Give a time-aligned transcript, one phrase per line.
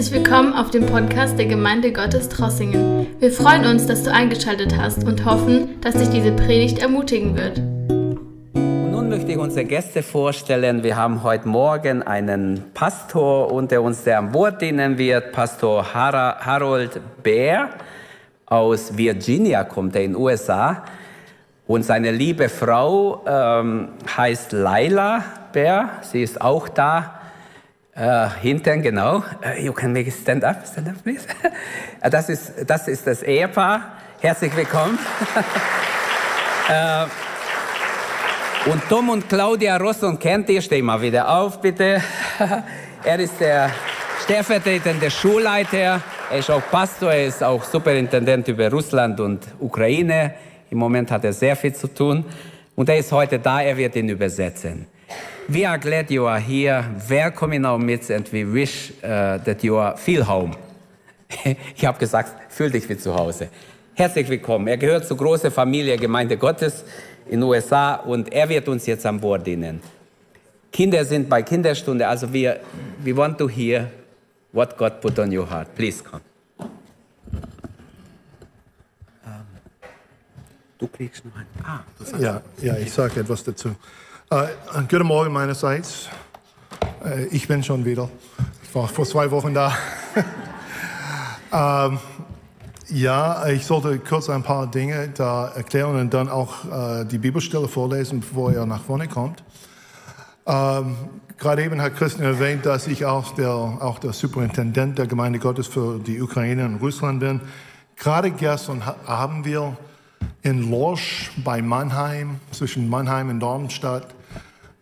[0.00, 3.06] Herzlich willkommen auf dem Podcast der Gemeinde Gottes Trossingen.
[3.18, 7.58] Wir freuen uns, dass du eingeschaltet hast und hoffen, dass dich diese Predigt ermutigen wird.
[8.54, 10.82] Nun möchte ich unsere Gäste vorstellen.
[10.82, 16.98] Wir haben heute Morgen einen Pastor unter uns, der am Wort dienen wird, Pastor Harold
[17.22, 17.68] Bär
[18.46, 20.82] aus Virginia kommt er in den USA.
[21.66, 25.90] Und seine liebe Frau ähm, heißt Laila Bär.
[26.00, 27.19] Sie ist auch da.
[27.94, 29.18] Äh, hinten, genau.
[29.18, 31.26] Uh, you can make stand up, stand up, please.
[32.10, 33.96] das, ist, das ist das Ehepaar.
[34.20, 34.98] Herzlich willkommen.
[36.68, 37.06] äh,
[38.70, 40.62] und Tom und Claudia Rosson kennt ihr.
[40.62, 42.00] Steh mal wieder auf, bitte.
[43.04, 43.70] er ist der
[44.22, 46.00] stellvertretende Schulleiter.
[46.30, 50.34] Er ist auch Pastor, er ist auch Superintendent über Russland und Ukraine.
[50.70, 52.24] Im Moment hat er sehr viel zu tun.
[52.76, 54.86] Und er ist heute da, er wird ihn übersetzen.
[55.50, 56.84] We are glad you are here.
[57.08, 60.54] Welcome in our midst and we wish uh, that you are feel home.
[61.74, 63.48] ich habe gesagt, fühl dich wie zu Hause.
[63.94, 64.68] Herzlich willkommen.
[64.68, 66.84] Er gehört zur großen Familie Gemeinde Gottes
[67.26, 69.80] in den USA und er wird uns jetzt an Bord dienen.
[70.70, 72.60] Kinder sind bei Kinderstunde, also wir,
[73.02, 73.90] we want to hear
[74.52, 75.74] what God put on your heart.
[75.74, 76.22] Please come.
[80.78, 81.46] Du kriegst noch ein.
[81.64, 81.80] Ah,
[82.20, 83.74] ja, ja, ich sage etwas dazu.
[84.32, 84.46] Äh,
[84.88, 86.08] guten Morgen meinerseits.
[87.04, 88.08] Äh, ich bin schon wieder.
[88.62, 89.76] Ich war vor zwei Wochen da.
[91.52, 91.98] ähm,
[92.90, 97.66] ja, ich sollte kurz ein paar Dinge da erklären und dann auch äh, die Bibelstelle
[97.66, 99.42] vorlesen, bevor er nach vorne kommt.
[100.46, 100.94] Ähm,
[101.36, 105.66] Gerade eben hat Christian erwähnt, dass ich auch der, auch der Superintendent der Gemeinde Gottes
[105.66, 107.40] für die Ukraine und Russland bin.
[107.96, 109.76] Gerade gestern haben wir
[110.42, 114.06] in Lorsch bei Mannheim, zwischen Mannheim und Darmstadt,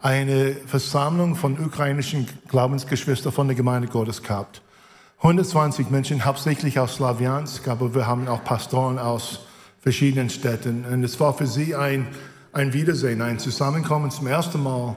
[0.01, 4.63] eine Versammlung von ukrainischen Glaubensgeschwistern von der Gemeinde Gottes gehabt.
[5.19, 9.41] 120 Menschen, hauptsächlich aus Slawiansk, aber wir haben auch Pastoren aus
[9.81, 10.84] verschiedenen Städten.
[10.84, 12.06] Und es war für sie ein,
[12.53, 14.97] ein Wiedersehen, ein Zusammenkommen zum ersten Mal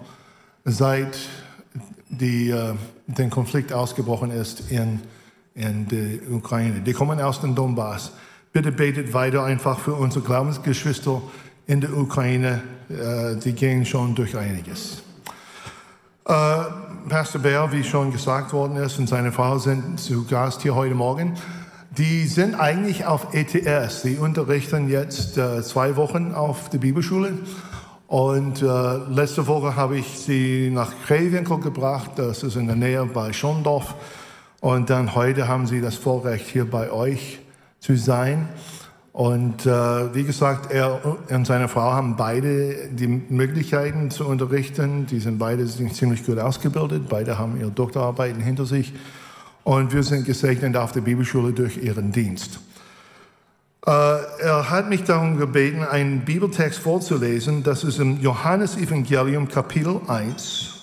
[0.64, 1.18] seit
[2.10, 2.76] die, äh,
[3.08, 5.00] der Konflikt ausgebrochen ist in,
[5.56, 6.82] in der Ukraine.
[6.82, 8.12] Die kommen aus dem Donbass.
[8.54, 11.22] Bitte betet weiter einfach für unsere Glaubensgeschwister
[11.68, 15.04] in der Ukraine, äh, die gehen schon durch einiges.
[16.26, 16.64] Äh,
[17.10, 20.96] Pastor Bär, wie schon gesagt worden ist, und seine Frau sind zu Gast hier heute
[20.96, 21.34] Morgen.
[21.98, 24.04] Die sind eigentlich auf ETS.
[24.04, 27.34] Sie unterrichten jetzt äh, zwei Wochen auf der Bibelschule.
[28.08, 32.12] Und äh, letzte Woche habe ich sie nach Krewinkel gebracht.
[32.16, 33.96] Das ist in der Nähe bei Schondorf.
[34.62, 37.40] Und dann heute haben sie das Vorrecht, hier bei euch
[37.80, 38.48] zu sein.
[39.14, 45.06] Und äh, wie gesagt, er und seine Frau haben beide die Möglichkeiten zu unterrichten.
[45.06, 47.10] Die sind beide ziemlich gut ausgebildet.
[47.10, 48.94] Beide haben ihre Doktorarbeiten hinter sich.
[49.64, 52.60] Und wir sind gesegnet auf der Bibelschule durch ihren Dienst.
[53.86, 57.64] Äh, er hat mich darum gebeten, einen Bibeltext vorzulesen.
[57.64, 60.81] Das ist im Johannesevangelium Kapitel 1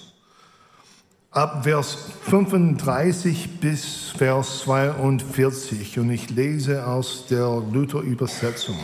[1.31, 8.78] ab Vers 35 bis Vers 42 und ich lese aus der Luther-Übersetzung.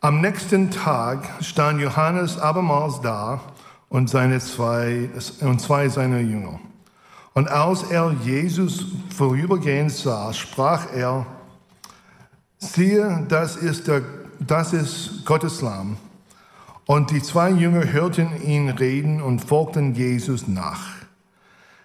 [0.00, 3.40] Am nächsten Tag stand Johannes abermals da
[3.88, 5.10] und, seine zwei,
[5.40, 6.60] und zwei seiner Jünger.
[7.34, 11.26] Und als er Jesus vorübergehend sah, sprach er,
[12.58, 14.02] siehe, das ist, der,
[14.38, 15.96] das ist Gottes Lamm,
[16.90, 20.88] und die zwei Jünger hörten ihn reden und folgten Jesus nach.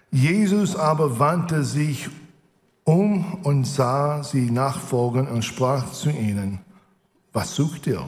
[0.10, 2.10] Jesus aber wandte sich
[2.86, 6.60] um und sah sie nachfolgen und sprach zu ihnen,
[7.34, 8.02] was sucht ihr?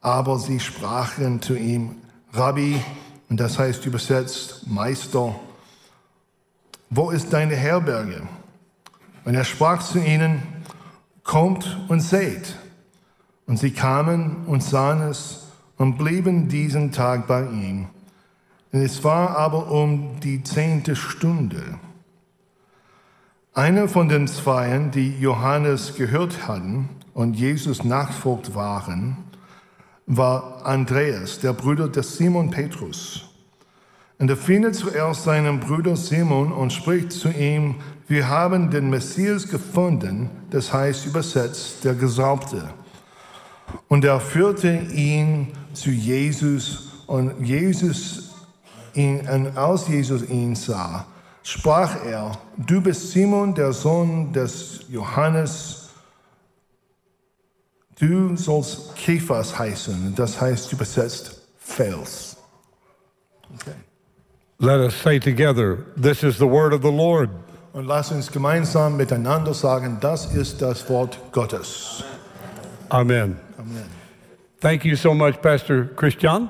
[0.00, 1.94] Aber sie sprachen zu ihm,
[2.32, 2.82] Rabbi,
[3.28, 5.36] und das heißt übersetzt Meister,
[6.90, 8.26] wo ist deine Herberge?
[9.24, 10.42] Und er sprach zu ihnen,
[11.22, 12.56] kommt und seht.
[13.46, 15.43] Und sie kamen und sahen es
[15.76, 17.86] und blieben diesen Tag bei ihm.
[18.72, 21.78] Es war aber um die zehnte Stunde.
[23.52, 29.16] Einer von den Zweien, die Johannes gehört hatten und Jesus nachfolgt waren,
[30.06, 33.30] war Andreas, der Bruder des Simon Petrus.
[34.18, 39.48] Und er findet zuerst seinen Bruder Simon und spricht zu ihm, wir haben den Messias
[39.48, 42.68] gefunden, das heißt übersetzt der Gesalbte.
[43.88, 48.30] Und er führte ihn zu Jesus und Jesus
[48.94, 51.06] ihn, und als Jesus ihn sah,
[51.42, 55.90] sprach er, du bist Simon, der Sohn des Johannes,
[57.98, 62.36] du sollst Kephas heißen, das heißt übersetzt Fels.
[63.54, 63.74] Okay.
[64.58, 67.30] Let us say together, This is the word of the Lord.
[67.72, 72.04] Und lasst uns gemeinsam miteinander sagen, das ist das Wort Gottes.
[72.88, 73.36] Amen.
[73.58, 74.03] Amen.
[74.64, 76.48] Thank you so much, Pastor Christian.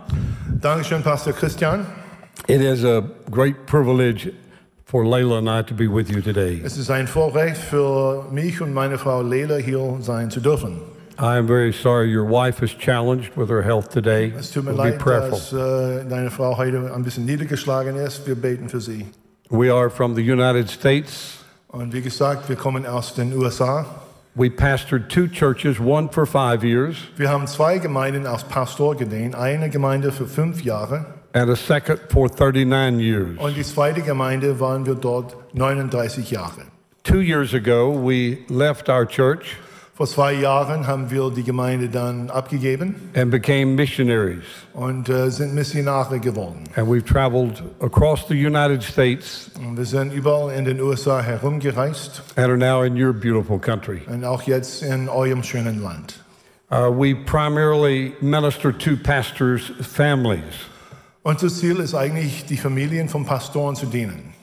[0.61, 1.84] Dankeschön, Pastor Christian.
[2.46, 4.32] It is a great privilege
[4.84, 6.61] for Leila and I to be with you today.
[6.64, 10.81] Es ist ein Vorrecht für mich und meine Frau Leila hier sein zu dürfen.
[11.19, 14.32] I am very sorry your wife is challenged with her health today.
[14.38, 18.28] Es tut mir We'll leid, dass äh, deine Frau heute ein bisschen niedergeschlagen ist.
[18.28, 19.08] Wir beten für sie.
[19.50, 21.38] We are from the United States.
[21.67, 24.04] Und wie gesagt, wir kommen aus den USA.
[24.36, 29.36] We pastored two churches, one for five years Wir haben zwei Gemeinden als Pastor gedient.
[29.36, 33.38] Eine Gemeinde für fünf Jahre and a second for 39 years.
[33.38, 36.62] und die zweite Gemeinde waren wir dort 39 Jahre.
[37.04, 39.56] Two years ago, we left our church
[39.96, 44.43] Vor zwei Jahren haben wir die Gemeinde dann abgegeben and became missionaries.
[44.73, 46.64] und äh, sind Missionare geworden.
[46.75, 52.23] And we've traveled across the United States Und wir sind überall in den USA herumgereist
[52.35, 54.00] and are now in your beautiful country.
[54.08, 56.17] und auch jetzt in eurem schönen Land.
[56.73, 60.43] Uh, we primarily minister to pastors' families.
[61.23, 64.33] Unser Ziel ist eigentlich, die Familien von Pastoren zu dienen.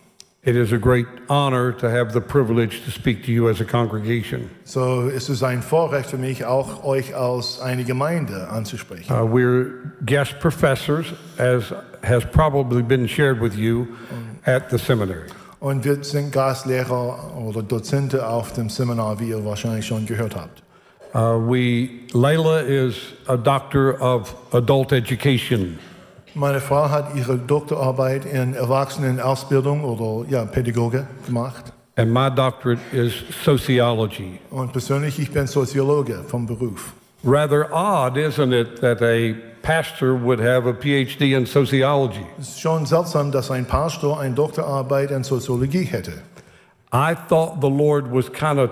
[0.44, 3.66] It is a great honor to have the privilege to speak to you as a
[3.66, 4.50] congregation.
[4.64, 9.14] So ist es ein Vorrecht für mich, auch euch als eine Gemeinde anzusprechen.
[9.14, 11.72] Uh, we're guest professors, as
[12.04, 13.86] has probably been shared with you
[14.48, 15.30] at the seminary.
[15.60, 20.64] Und wir sind Gastlehrer oder Dozente auf dem Seminar, wie ihr wahrscheinlich schon gehört habt.
[21.14, 22.96] Uh, we, Layla is
[23.28, 25.78] a doctor of adult education.
[26.34, 31.74] Meine Frau hat ihre Doktorarbeit in Erwachsenenausbildung oder ja, Pädagoge gemacht.
[31.98, 33.14] And my doctorate is
[33.44, 34.40] sociology.
[34.50, 36.94] Und persönlich, ich bin Soziologe vom Beruf.
[37.26, 42.26] Rather odd, isn't it, that a pastor would have a PhD in sociology?
[42.40, 46.14] Es ist schon seltsam, dass ein Pastor eine Doktorarbeit in Soziologie hätte.
[46.94, 48.70] I thought the Lord was kind of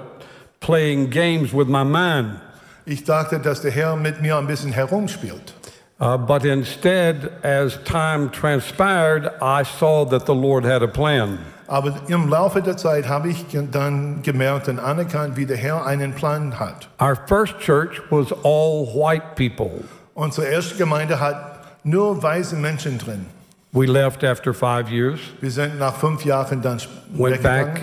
[0.62, 2.40] playing games with my mind,
[2.86, 5.54] Ich dachte, dass der Herr mit mir ein bisschen herumspielt.
[6.00, 11.40] Uh, but instead, as time transpired, I saw that the Lord had a plan.
[11.68, 16.14] Aber im Laufe der Zeit habe ich dann gemerkt und anerkannt, wie der Herr einen
[16.14, 16.88] Plan hat.
[17.00, 19.84] Our first church was all white people.
[20.16, 23.26] Unsere erste Gemeinde hat nur weiße Menschen drin.
[23.72, 26.82] We left after five years, Wir sind nach fünf Jahren dann
[27.14, 27.82] went back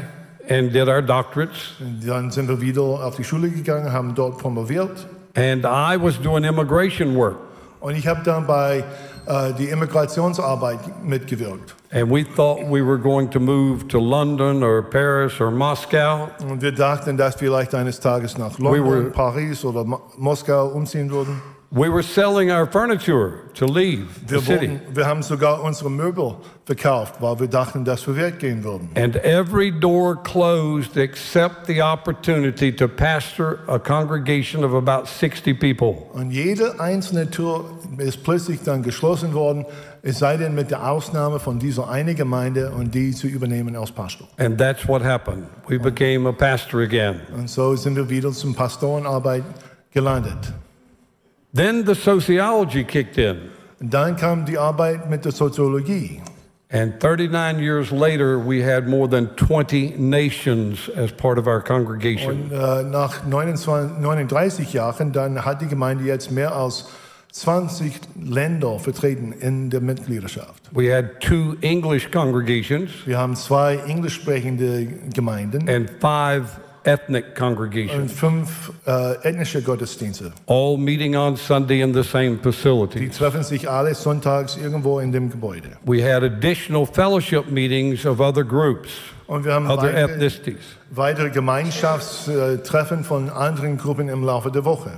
[0.50, 1.74] and did our doctorates,
[2.04, 5.06] Dann sind wir wieder auf die Schule gegangen, haben dort promoviert.
[5.36, 7.36] and I was doing immigration work.
[7.86, 8.82] Und ich habe dann bei
[9.26, 11.76] äh, die Immigrationsarbeit mitgewirkt.
[11.92, 16.28] And we thought we were going to move to London or Paris or Moscow.
[16.50, 20.00] Und wir dachten, dass wir vielleicht eines Tages nach We London, were- Paris oder Mo
[20.18, 21.40] Moskau umziehen würden.
[21.70, 24.80] We were selling our furniture to leave the Wir, city.
[24.94, 28.88] wir haben sogar unsere Möbel verkauft, weil wir dachten, dass wir weggehen würden.
[28.94, 36.06] And every door closed except the opportunity to pastor a congregation of about 60 people.
[36.12, 37.64] Und jede einzelne Tür
[37.98, 39.66] ist plötzlich dann geschlossen worden,
[40.02, 43.90] es sei denn mit der Ausnahme von dieser eine Gemeinde und die zu übernehmen als
[43.90, 44.28] Pastor.
[44.38, 45.48] And that's what happened.
[45.66, 47.22] We became a pastor again.
[47.36, 49.42] Und so sind wir wieder zum Pastorenarbeit
[49.90, 50.52] gelandet.
[51.56, 53.50] Then the sociology kicked in.
[53.80, 56.20] Dann kam die Arbeit mit der Soziologie.
[56.68, 62.50] And 39 years later, we had more than 20 nations as part of our congregation.
[62.50, 66.86] Und äh, nach 29, 39 Jahren, dann hat die Gemeinde jetzt mehr als
[67.32, 70.62] 20 Länder vertreten in der Mitgliedschaft.
[70.72, 76.44] We had two English congregations Wir haben zwei englisch sprechende Gemeinden and five
[76.86, 80.32] ethnic congregations, fünf äh, uh, ethnische Gottesdienste.
[80.46, 83.16] all meeting on Sunday in the same Die facilities.
[83.18, 85.70] treffen sich alle sonntags irgendwo in dem Gebäude.
[85.84, 88.90] We had additional fellowship meetings of other groups,
[89.26, 90.60] Und wir haben other weitere, ethnicities.
[90.90, 94.90] weitere Gemeinschaftstreffen von anderen Gruppen im Laufe der Woche.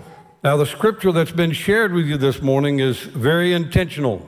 [0.44, 4.20] Now, the scripture that's been shared with you this morning is very intentional.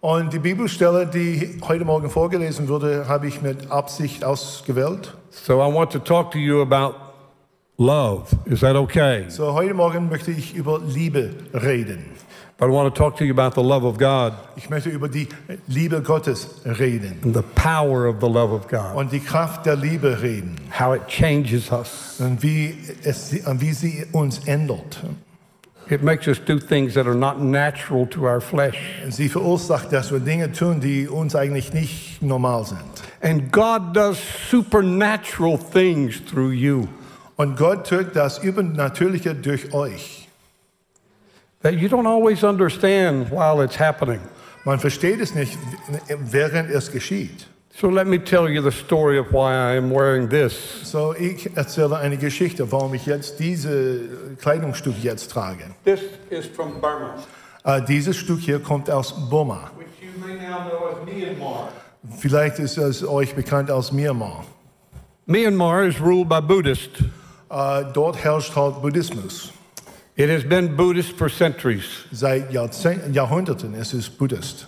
[0.00, 5.14] Und die Bibelstelle, die heute Morgen vorgelesen wurde, habe ich mit Absicht ausgewählt.
[5.30, 6.94] So I want to talk to you about
[7.76, 8.34] love.
[8.46, 9.26] Is that okay?
[9.28, 12.06] So heute Morgen möchte ich über Liebe reden.
[12.56, 15.08] But I want to talk to you about the love of God Ich möchte über
[15.08, 15.28] die
[15.66, 19.76] Liebe Gottes reden and the power of the love of God, und die Kraft der
[19.76, 22.16] Liebe reden how it changes us.
[22.20, 25.02] und wie, es, und wie sie uns ändert.
[25.90, 28.78] It makes us do things that are not natural to our flesh.
[29.10, 32.80] Sie verursacht, dass wir Dinge tun, die uns eigentlich nicht normal sind.
[33.22, 34.18] And God does
[34.48, 36.88] supernatural things through you
[37.40, 40.28] Und Gott tut das Übernatürliche durch euch,
[41.62, 44.20] that you don't always understand while it's happening.
[44.66, 45.56] Man versteht es nicht,
[46.18, 47.46] während es geschieht.
[47.74, 50.52] So let me tell you the story of why I am wearing this.
[50.82, 55.64] So, ich erzähle eine Geschichte, warum ich jetzt diese Kleidungsstück jetzt trage.
[55.84, 57.14] This is from Burma,
[57.64, 59.70] Äh, dieses Stück hier kommt aus Burma.
[59.76, 61.68] which you may now know as Myanmar.
[62.18, 64.44] Vielleicht ist es euch bekannt aus Myanmar.
[65.26, 67.02] Myanmar is ruled by Buddhists.
[67.50, 69.52] Äh, dort herrscht halt Buddhismus.
[70.16, 71.84] It has been Buddhist for centuries.
[72.12, 74.66] Seit Jahrzehnt, Jahrhunderten ist es Buddhist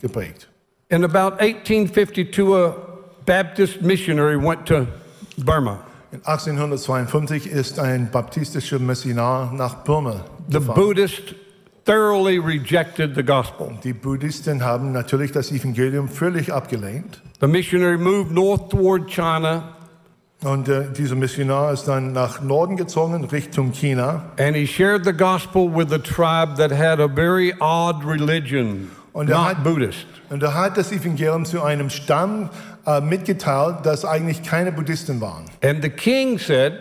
[0.00, 0.48] geprägt.
[0.88, 2.74] In about 1852, a
[3.24, 4.86] Baptist missionary went to
[5.38, 5.78] Burma.
[6.12, 10.74] In 1852 ist ein baptistischer Missionar nach Burma The gefahren.
[10.80, 11.34] Buddhists
[11.86, 13.70] thoroughly rejected the gospel.
[13.82, 17.22] Die Buddhisten haben natürlich das Evangelium völlig abgelehnt.
[17.40, 19.74] The missionary moved north toward China
[20.44, 24.24] Und äh, dieser Missionar ist dann nach Norden gezogen, Richtung China.
[24.38, 29.30] and he shared the gospel with a tribe that had a very odd religion, Und
[29.30, 30.06] er not hat- Buddhist.
[30.30, 32.48] Und er hat das Evangelium zu einem Stamm
[32.86, 35.44] äh, mitgeteilt, das eigentlich keine Buddhisten waren.
[35.62, 36.74] And the king said,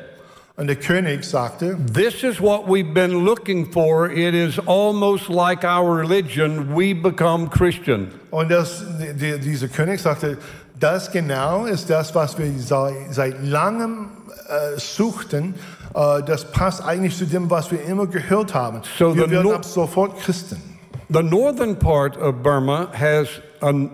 [0.58, 4.10] Und der König sagte, This is what we've been looking for.
[4.12, 6.76] It is almost like our religion.
[6.76, 8.12] We become Christian.
[8.32, 8.84] und das,
[9.20, 10.38] die, dieser König sagte,
[10.80, 14.10] das genau ist das, was wir seit, seit langem
[14.50, 15.56] äh, suchten.
[15.94, 18.82] Äh, das passt eigentlich zu dem, was wir immer gehört haben.
[18.98, 20.62] So wir werden Nor- ab sofort Christen.
[21.10, 23.28] The northern part of Burma has,
[23.62, 23.90] an,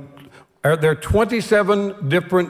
[0.67, 2.49] are there 27 different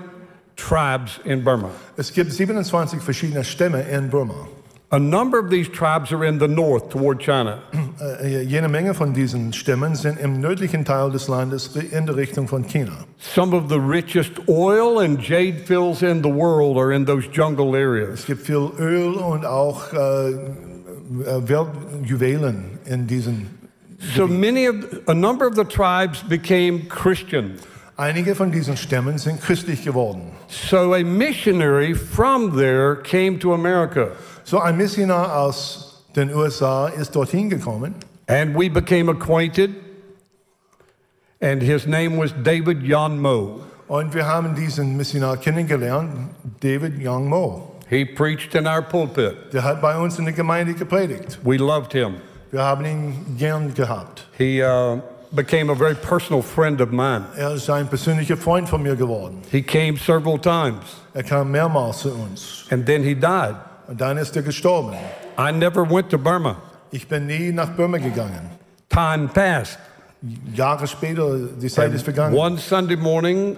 [0.56, 1.70] tribes in Burma.
[1.98, 4.48] Es gibt 27 verschiedene Stämme in Burma.
[4.90, 7.62] A number of these tribes are in the north toward China.
[8.00, 12.16] Äh, äh, jene Menge von diesen Stämmen sind im nördlichen Teil des Landes in der
[12.16, 13.06] Richtung von China.
[13.18, 17.76] Some of the richest oil and jade fields in the world are in those jungle
[17.76, 18.20] areas.
[18.20, 20.30] Es gibt viel Öl und auch äh,
[21.26, 21.42] äh,
[22.86, 23.48] in diesen.
[24.16, 24.76] So many of,
[25.08, 27.58] a number of the tribes became Christian.
[27.98, 30.22] Einige von diesen Stämmen sind christlich geworden.
[30.48, 34.10] So a missionary from there came to America.
[34.44, 37.96] So ein Missionar aus den USA ist dorthin gekommen
[38.28, 39.72] And we became acquainted.
[41.42, 43.62] And his name was David Yan Mo.
[43.88, 46.12] und wir haben diesen Missionar kennengelernt,
[46.60, 47.74] David Young Mo.
[47.90, 49.54] He preached in our pulpit.
[49.54, 51.40] Der hat bei uns in der Gemeinde gepredigt.
[51.44, 52.16] We loved him.
[52.52, 54.28] Wir haben ihn gern gehabt.
[54.38, 55.00] He uh,
[55.32, 57.26] became a very personal friend of mine.
[57.36, 59.42] Er ist ein persönlicher Freund von mir geworden.
[59.52, 63.56] He came several times Er kam mehrmals zu uns and then he died.
[63.88, 64.94] und dann ist er gestorben.
[65.38, 66.58] I never went to Burma.
[66.92, 68.50] Ich bin nie nach Burma gegangen.
[68.90, 69.78] Time passed.
[70.54, 72.34] Jahre später, die Zeit ist vergangen.
[72.36, 73.56] One Sunday morning,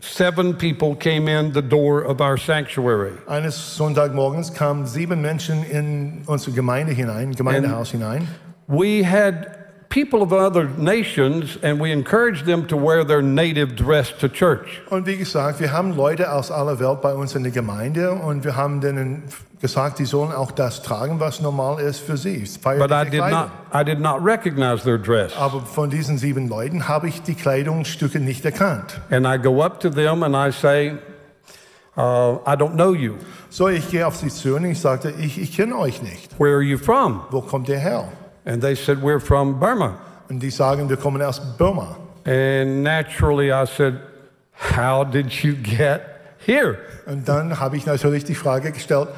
[0.00, 3.12] seven people came in the door of our sanctuary.
[3.28, 8.26] Eines Sonntagmorgens kamen sieben Menschen in unsere Gemeinde hinein, Gemeindehaus hinein.
[8.66, 9.59] We had
[9.90, 14.80] people of other nations and we encouraged them to wear their native dress to church.
[14.88, 18.44] Und wie gesagt, wir haben Leute aus aller Welt bei uns in der Gemeinde und
[18.44, 19.24] wir haben denen
[19.60, 22.44] gesagt, die sollen auch das tragen, was normal ist für sie.
[22.62, 25.36] But I did not I did not recognize their dress.
[25.36, 29.00] Aber von diesen sieben Leuten habe ich die Kleidungsstücke nicht erkannt.
[29.10, 30.92] And I go up to them and I say,
[31.96, 33.16] uh, I don't know you.
[33.50, 36.38] So, ich gehe auf sie zu und ich sagte, ich, ich kenne euch nicht.
[36.38, 37.22] Where are you from?
[37.30, 38.08] Wo kommt ihr her?
[38.44, 39.98] And they said, We're from Burma.
[40.28, 41.96] Und die sagen, wir kommen aus Burma.
[42.24, 43.94] And naturally I said,
[44.76, 46.02] How did you get
[46.46, 46.78] here?
[47.06, 49.08] Und dann habe ich natürlich die Frage gestellt,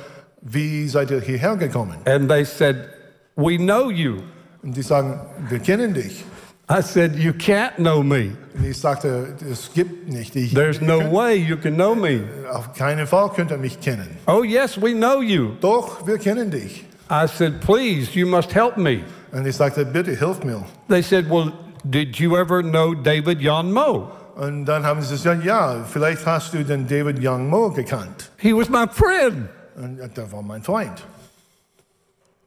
[0.41, 1.97] wie seid ihr hierher gekommen?
[2.05, 2.89] And they said,
[3.37, 4.19] We know you.
[4.63, 6.25] Und die sagen, wir kennen dich.
[6.71, 8.37] I said, You can't know me.
[8.55, 10.37] Und ich sagte, es gibt nicht.
[10.37, 12.21] Ich, There's no way you can know me.
[12.51, 14.17] auf keinen Fall könnt ihr mich kennen.
[14.27, 15.53] Oh, yes, we know you.
[15.61, 16.85] Doch, wir kennen dich.
[17.13, 19.05] I said, Please, you must help me.
[19.33, 20.65] Und ich sagte, bitte hilf mir.
[20.89, 21.53] They said, Well,
[21.89, 24.11] did you ever know David Yan Mo?
[24.35, 28.31] Und dann haben sie gesagt, ja, vielleicht hast du den David Young Mo gekannt.
[28.39, 29.51] He was my friend.
[29.77, 31.03] Und der war mein Freund.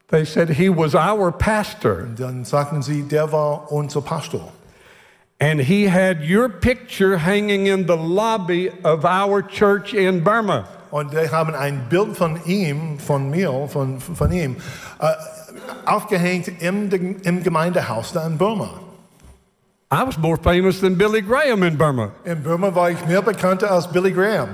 [0.08, 2.02] They said, He was our pastor.
[2.02, 4.52] Und dann sagten sie, der war unser Pastor.
[5.38, 10.64] And he had your picture hanging in the lobby of our church in Burma.
[10.90, 14.56] Und wir haben ein Bild von ihm, von mir, von, von ihm,
[15.00, 15.06] äh,
[15.84, 16.90] aufgehängt im,
[17.22, 18.70] im Gemeindehaus da in Burma.
[19.92, 22.10] I was more famous than Billy Graham in Burma.
[22.24, 24.48] In Burma war ich mehr bekannter als Billy Graham.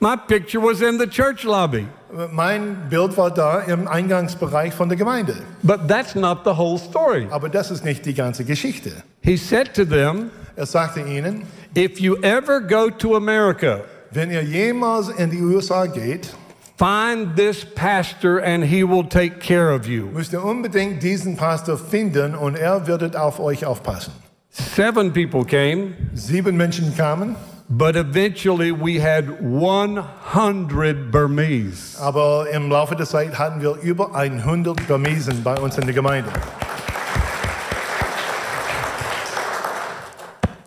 [0.00, 1.86] My picture was in the church lobby.
[2.30, 5.36] Mein Bild war da im Eingangsbereich von der Gemeinde.
[5.62, 7.26] But that's not the whole story.
[7.30, 9.02] Aber das ist nicht die ganze Geschichte.
[9.22, 11.42] He said to them, Er sagte ihnen,
[11.76, 16.34] If you ever go to America, wenn ihr jemals in die USA geht,
[16.78, 20.10] Find this pastor and he will take care of you.
[20.12, 24.12] Müsst ihr unbedingt diesen Pastor finden und er wird auf euch aufpassen.
[24.50, 27.34] Seven people came, Sieben Menschen kamen,
[27.70, 31.98] but eventually we had 100 Burmese.
[31.98, 36.30] aber im Laufe der Zeit hatten wir über 100 Burmesen bei uns in der Gemeinde.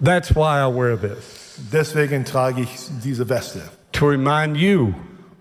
[0.01, 1.48] That's why I wear this.
[1.71, 2.69] Deswegen trage ich
[3.03, 3.61] diese Weste,
[3.93, 4.93] To remind you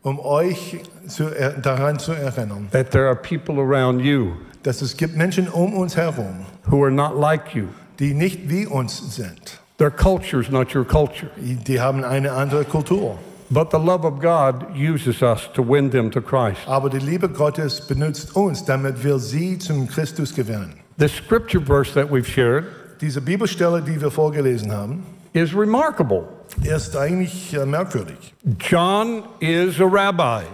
[0.03, 1.31] um euch zu,
[1.63, 5.97] daran zu erinnern, that there are people around you dass es gibt Menschen um uns
[5.97, 7.69] herum, who are not like you.
[7.99, 9.61] die nicht wie uns sind.
[9.79, 11.31] Their culture is not your culture.
[11.39, 13.19] Die haben eine andere Kultur.
[13.51, 16.61] But the love of God uses us to win them to Christ.
[16.67, 20.75] Aber die Liebe Gottes benutzt uns, damit wir sie zum Christus gewinnen.
[20.99, 22.65] The scripture verse that we've shared
[23.01, 25.05] Diese Bibelstelle, die wir vorgelesen haben,
[25.38, 26.25] is remarkable.
[26.62, 28.35] ist eigentlich äh, merkwürdig.
[28.59, 30.45] John is a rabbi.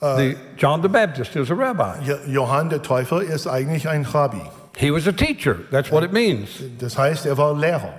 [0.00, 1.98] the, John the Baptist is a rabbi.
[2.04, 4.42] Jo- Johann der Täufer ist eigentlich ein Rabbi.
[4.76, 5.56] He was a teacher.
[5.70, 6.48] That's what it means.
[6.78, 7.94] Das heißt, er war Lehrer.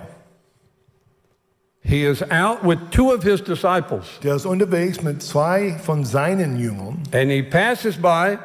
[1.80, 6.58] He is out with two of his disciples, Der ist unterwegs mit zwei von seinen
[6.58, 8.36] Jüngern and he passes by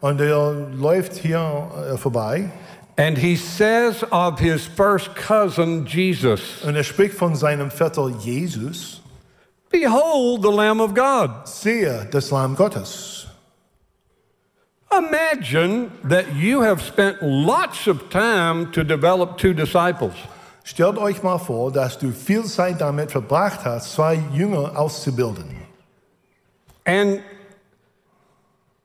[0.00, 2.50] und er läuft hier äh, vorbei
[2.96, 9.00] and he says of his first cousin, Jesus, und er spricht von seinem Vetter Jesus.
[9.70, 11.48] Behold the Lamb of God.
[11.48, 13.26] Sehe das Lamm Gottes.
[14.92, 20.12] Imagine that you have spent lots of time to develop two disciples.
[20.64, 25.62] Stellt euch mal vor, dass du viel Zeit damit verbracht hast, zwei Jünger auszubilden.
[26.84, 27.22] And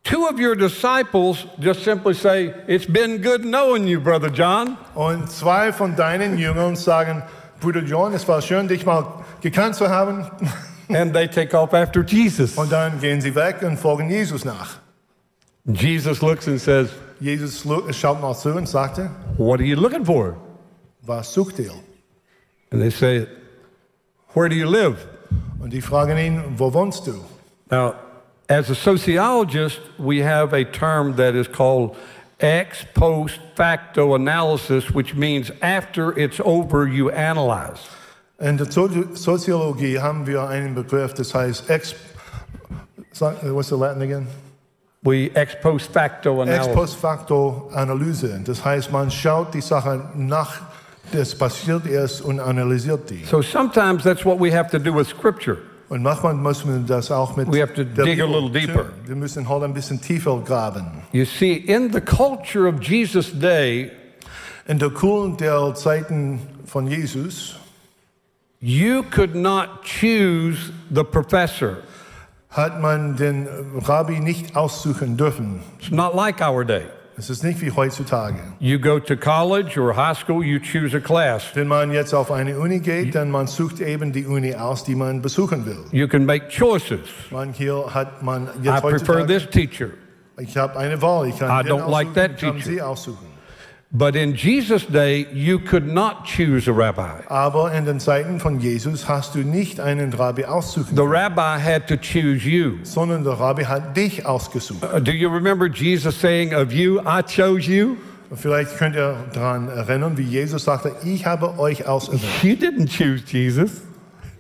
[0.08, 4.78] two of your disciples just simply say, It's been good knowing you, Brother John.
[4.96, 7.24] Und zwei von deinen Jüngern sagen,
[7.60, 9.06] Bruder John, es war schön, dich mal
[9.42, 10.26] gekannt zu haben.
[10.90, 12.58] And they take off after Jesus.
[12.58, 14.78] Und dann gehen sie weg und folgen Jesus nach.
[15.66, 20.38] Jesus looks and says, Jesus schaut mal zu und sagte, What are you looking for?
[21.08, 21.74] was sucht ihr?
[22.72, 23.28] And they say,
[24.34, 25.08] Where do you live?
[25.60, 27.24] Und die fragen ihn, wo wohnst du?
[27.70, 27.96] Now,
[28.50, 31.96] as a sociologist, we have a term that is called
[32.40, 37.80] ex post facto analysis, which means after it's over, you analyze.
[38.40, 41.96] In der Sozi- Soziologie haben wir einen Begriff, das heißt ex,
[43.20, 44.28] what's the Latin again?
[45.04, 46.68] We ex post facto analysis.
[46.68, 48.40] Ex post facto Analyse.
[48.44, 50.62] Das heißt, man schaut die Sache nach,
[51.12, 53.24] das passiert ist und analysiert die.
[53.26, 55.58] So sometimes that's what we have to do with Scripture.
[55.90, 58.52] Und manchmal muss man das auch mit We have to der dig a Bibel little
[58.52, 58.86] deeper.
[59.06, 60.86] Wir müssen halt ein bisschen tiefer graben.
[61.14, 63.92] You see, in the culture of Jesus' day,
[64.68, 67.56] In der Kultur der Zeiten von Jesus
[68.60, 71.78] you could not choose the professor.
[72.50, 73.48] hat man den
[73.86, 75.62] Rabbi nicht aussuchen dürfen.
[75.80, 76.84] It's not like our day.
[77.20, 78.38] Es ist nicht wie heutzutage.
[78.60, 81.50] You go to college or high school, you choose a class.
[81.56, 84.94] Wenn man jetzt auf eine Uni geht, dann man sucht eben die Uni aus, die
[84.94, 85.84] man besuchen will.
[85.92, 87.00] You can make choices.
[87.32, 89.90] Man hier hat man I prefer this teacher.
[90.38, 92.62] ich habe eine Wahl, ich kann I don't like that teacher.
[92.64, 93.27] sie aussuchen.
[93.90, 97.22] But in Jesus' day, you could not choose a rabbi.
[97.30, 101.88] Aber in den Zeiten von Jesus hast du nicht einen Rabbi aussuchen, The rabbi had
[101.88, 102.80] to choose you.
[102.84, 104.84] sondern der Rabbi hat dich ausgesucht.
[104.84, 107.96] Uh, do you remember Jesus saying, Of you, I chose you?
[108.36, 112.44] Vielleicht könnt ihr daran erinnern, wie Jesus sagte, ich habe euch auserwählt.
[112.44, 113.84] You didn't choose Jesus,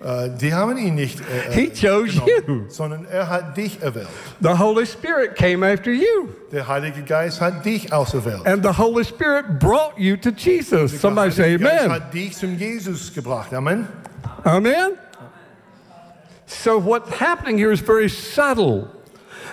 [0.03, 2.65] Äh, die haben ihn nicht äh, He äh, chose you.
[2.69, 4.07] sondern er hat dich erwählt.
[4.41, 6.29] The Holy Spirit came after you.
[6.51, 8.45] Der Heilige Geist hat dich auserwählt.
[8.45, 10.99] And the Holy Spirit brought you to Jesus.
[11.01, 11.91] Somebody say Heilige Geist amen.
[11.91, 13.53] hat dich zum Jesus gebracht.
[13.53, 13.88] Amen.
[14.43, 14.91] Amen.
[16.45, 18.89] So what's happening here is very subtle.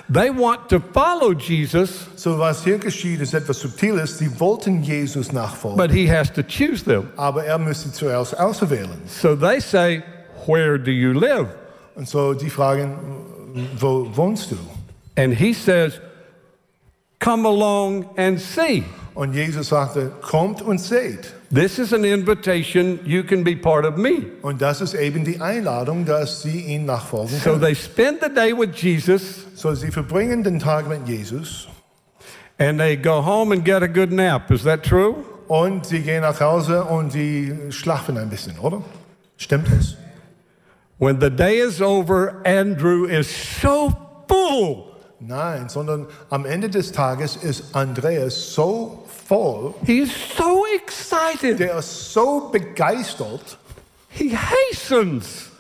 [0.09, 4.19] They want to follow Jesus, So was hier geschieht, ist etwas Subtiles.
[4.19, 7.09] Sie wollten Jesus nachfolgen, but he has to choose them.
[7.17, 9.01] aber er müsste zuerst auserwählen.
[9.07, 10.03] So they say,
[10.47, 11.49] Where do you live?
[11.95, 12.99] Und so die fragen,
[13.79, 14.57] wo wohnst du?
[15.17, 16.01] And he says,
[17.21, 18.83] Come along and see.
[19.15, 21.33] Und Jesus sagte, kommt und seht.
[21.55, 22.99] This is an invitation.
[23.05, 24.27] You can be part of me.
[24.43, 27.63] Und das ist eben die Einladung, dass sie ihn nachfolgen So können.
[27.63, 31.69] they spend the day with Jesus So sie verbringen den Tag mit Jesus
[32.59, 34.51] and they go home and get a good nap.
[34.51, 35.15] Is that true?
[35.47, 38.83] und sie gehen nach Hause und sie schlafen ein bisschen, oder?
[39.37, 39.97] Stimmt es?
[40.99, 43.93] When the day is over, Andrew is so
[44.29, 44.95] full.
[45.21, 51.59] Nein, sondern am Ende des Tages ist Andreas so voll, He's so excited.
[51.59, 53.57] der ist so begeistert,
[54.11, 55.51] He hastens.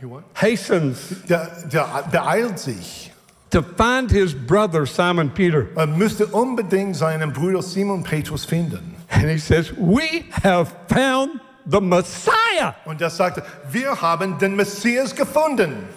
[0.00, 0.24] He what?
[0.34, 0.98] Hastens.
[1.28, 3.10] der, der beeilt sich.
[3.50, 5.68] to find his brother Simon Peter.
[5.76, 8.96] Er müsste unbedingt seinen Bruder Simon Petrus finden.
[9.10, 11.40] And he says, We have found
[11.70, 12.74] the Messiah.
[12.84, 15.88] Und er sagte, wir haben den Messias gefunden.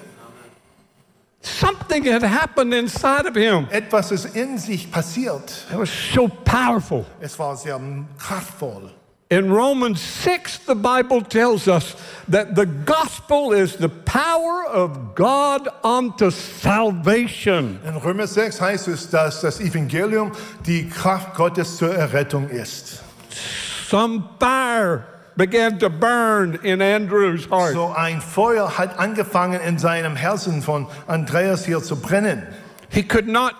[1.41, 3.67] Something had happened inside of him.
[3.69, 5.65] Etwas ist in sich passiert.
[5.69, 7.05] It was so powerful.
[7.19, 7.79] Es war sehr
[8.17, 8.91] kraftvoll.
[9.29, 11.95] In Romans 6, the Bible tells us
[12.27, 17.79] that the gospel is the power of God unto salvation.
[17.83, 20.31] In Römer 6 heißt es, dass das Evangelium
[20.65, 23.01] die Kraft Gottes zur Errettung ist.
[23.89, 27.73] Some fire began to burn in Andrew's heart.
[27.73, 32.43] So ein Feuer hat angefangen in seinem Herzen von Andreas hier zu brennen.
[32.89, 33.55] He could not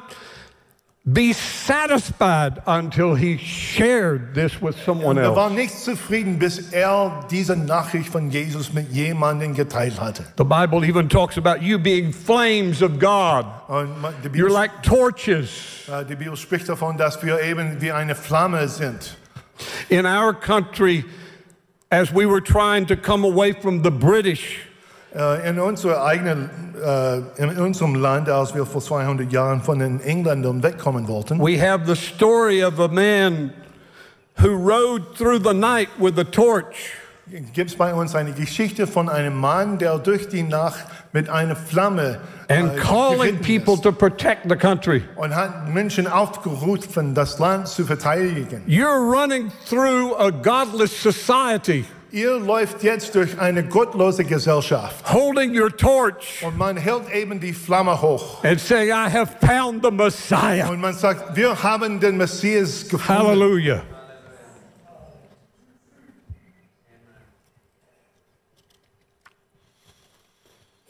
[1.06, 5.28] be satisfied until he shared this with someone else.
[5.28, 10.24] Er war nicht zufrieden, bis er diese Nachricht von Jesus mit jemandem geteilt hatte.
[10.38, 13.46] The Bible even talks about you being flames of God.
[14.24, 15.50] Die You're like torches.
[16.10, 19.18] die Bibel spricht davon, dass wir eben wie eine Flamme sind.
[19.90, 21.04] In our country,
[21.94, 24.60] as we were trying to come away from the British,
[25.16, 29.62] Äh, In, unserer uh, eigenen, äh, uh, in unserem Land, als wir vor 200 Jahren
[29.62, 33.54] von den Engländern wegkommen wollten, we have the story of a man
[34.42, 36.96] who rode through the night with a torch.
[37.54, 41.56] Gibt es bei uns eine Geschichte von einem Mann, der durch die Nacht mit einer
[41.56, 45.04] Flamme and äh, calling people ist to protect the country.
[45.16, 48.62] und hat Menschen aufgerufen, das Land zu verteidigen.
[48.68, 55.76] You're running through a godless society, Ihr läuft jetzt durch eine gottlose Gesellschaft holding your
[55.76, 60.70] torch und man hält eben die Flamme hoch and saying, I have found the Messiah.
[60.70, 63.08] und man sagt, wir haben den Messias gefunden.
[63.08, 63.82] Hallelujah.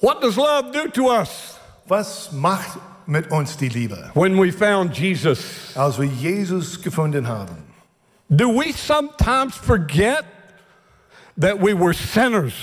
[0.04, 4.98] What does love do to us Was macht mit uns die Liebe, when we found
[4.98, 5.72] Jesus?
[5.78, 7.56] als wir Jesus gefunden haben?
[8.30, 10.26] Do we sometimes forget
[11.40, 12.54] that we were sinners?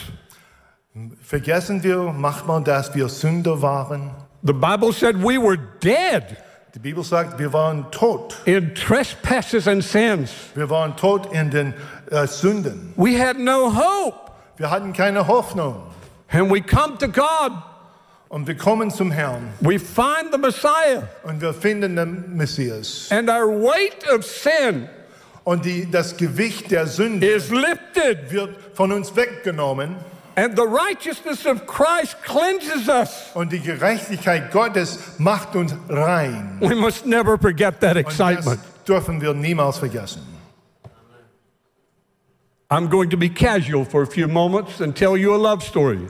[1.23, 4.11] Vergessen wir manchmal, dass wir Sünder waren?
[4.43, 6.37] The Bible said we were dead
[6.75, 8.37] Die Bibel sagt, wir waren tot.
[8.45, 10.31] in trespasses and sins.
[10.55, 11.73] Wir waren tot in den
[12.11, 12.93] äh, Sünden.
[12.97, 14.31] We had no hope.
[14.59, 15.83] Wir hatten keine Hoffnung.
[16.33, 17.53] And we come to God.
[18.29, 21.03] Und wir kommen zum Herrn We find the Messiah.
[21.25, 23.09] und wir finden den Messias.
[23.11, 24.89] And our weight of sin
[25.45, 28.31] Und die, das Gewicht der Sünde is lifted.
[28.31, 29.97] wird von uns weggenommen.
[30.37, 33.31] And the righteousness of Christ cleanses us.
[33.35, 36.57] Und die Gerechtigkeit Gottes macht uns rein.
[36.61, 38.61] We must never forget that Und das excitement.
[38.87, 40.23] dürfen wir niemals vergessen.
[42.71, 46.07] I'm going to be casual for a few moments and tell you a love story.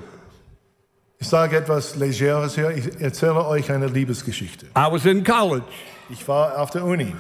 [1.23, 2.71] Ich sage etwas Legeres hier.
[2.71, 4.65] Ich erzähle euch eine Liebesgeschichte.
[4.75, 5.67] I was in college.
[6.09, 7.15] Ich war auf der Uni.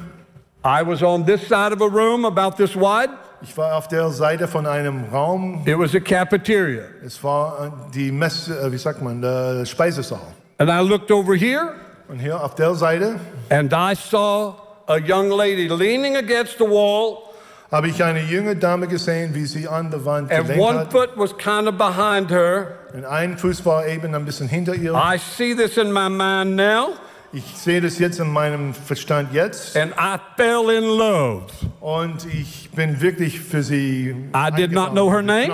[0.64, 3.10] I was on this side of a room about this wide.
[3.42, 5.62] Ich war auf der Seite von einem Raum.
[5.66, 6.84] It was a cafeteria.
[7.04, 10.34] Es war äh, die Messe, äh, wie sagt man, der Speisesaal.
[10.56, 11.74] And I looked over here
[12.08, 14.54] Und hier auf der Seite and I saw
[14.86, 17.29] a young lady leaning against the wall
[17.70, 20.90] habe ich eine junge Dame gesehen, wie sie an der Wand and one hat.
[20.92, 22.78] foot was kind of behind her.
[22.92, 24.92] Und ein Fuß war eben ein bisschen hinter ihr.
[24.94, 26.94] I see this in my mind now
[27.32, 29.76] Ich sehe das jetzt in meinem Verstand jetzt.
[29.76, 31.46] and I fell in love.
[31.80, 34.16] Und ich bin wirklich für sie.
[34.34, 35.52] I did not know her name.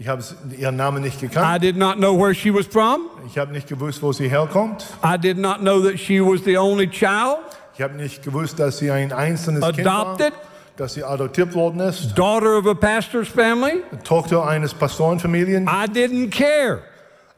[0.00, 0.22] Ich habe
[0.56, 3.06] ihren Namen nicht I did not know where she was from.
[3.26, 4.84] Ich habe nicht gewusst, wo sie herkommt.
[5.02, 7.38] I did not know that she was the only child,
[7.74, 10.32] Ich habe nicht gewusst, dass sie ein einzelnes Kind Adopted?
[10.32, 10.40] war.
[10.78, 12.14] Dass sie adoptiert worden ist.
[12.16, 13.82] daughter of a pastor's family.
[14.04, 15.64] Tochter eines Pastorenfamilien.
[15.68, 16.80] I didn't care.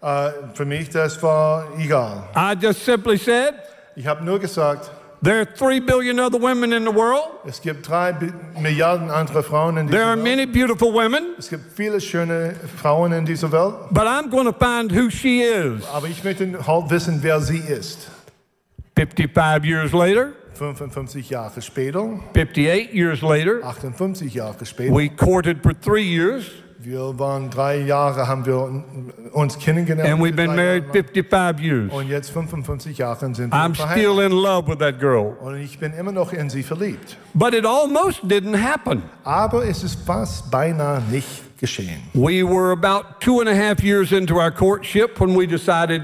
[0.02, 2.22] Uh, äh, für mich, das war egal.
[2.36, 3.54] I just simply said,
[3.96, 4.90] Ich habe nur gesagt,
[5.22, 7.24] there are three billion other women in the world.
[7.46, 8.14] es gibt drei
[8.60, 10.22] Milliarden andere Frauen in There are Welt.
[10.24, 13.74] many beautiful women, Es gibt viele schöne Frauen in dieser Welt.
[13.90, 15.82] but I'm going to find who she is.
[15.94, 18.08] Aber ich möchte halt wissen, wer sie ist.
[18.96, 24.92] 55 years later, 55 Jahre später, 58 years later, 58 Jahre später.
[24.94, 26.44] we courted for three years
[26.82, 28.56] Wir waren drei Jahre, haben wir
[29.34, 30.08] uns kennengelernt.
[30.08, 31.92] and we've been married 55 years.
[31.92, 34.02] Und jetzt 55 Jahre sind wir I'm verheiratet.
[34.02, 35.36] still in love with that girl.
[35.42, 37.18] Und ich bin immer noch in sie verliebt.
[37.34, 39.02] But it almost didn't happen.
[39.24, 42.00] Aber es ist fast beinahe nicht geschehen.
[42.14, 46.00] We were about two and a half years into our courtship when we decided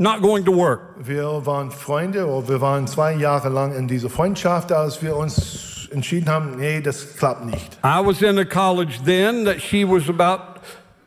[0.00, 0.80] not going to work.
[0.98, 5.88] Wir waren Freunde, oder wir waren zwei Jahre lang in dieser Freundschaft, als wir uns
[5.92, 7.78] entschieden haben, nee, das klappt nicht.
[7.84, 10.60] I was in a college then that she was about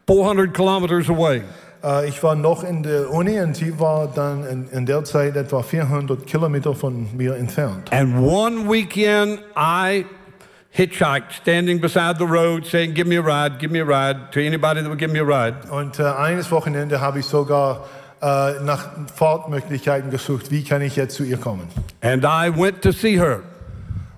[0.07, 1.41] 400 kilometers away.
[1.83, 5.35] Äh, ich war noch in der Uni und sie war dann in, in der Zeit
[5.35, 7.91] etwa 400 Kilometer von mir entfernt.
[7.91, 10.05] And one weekend, I
[10.69, 14.39] hitchhiked, standing beside the road, saying, Give me a ride, give me a ride, to
[14.39, 15.55] anybody that would give me a ride.
[15.71, 17.85] Und äh, eines Wochenende habe ich sogar
[18.23, 21.67] äh, nach Fahrtmöglichkeiten gesucht, wie kann ich jetzt zu ihr kommen.
[22.01, 23.41] And I went to see her.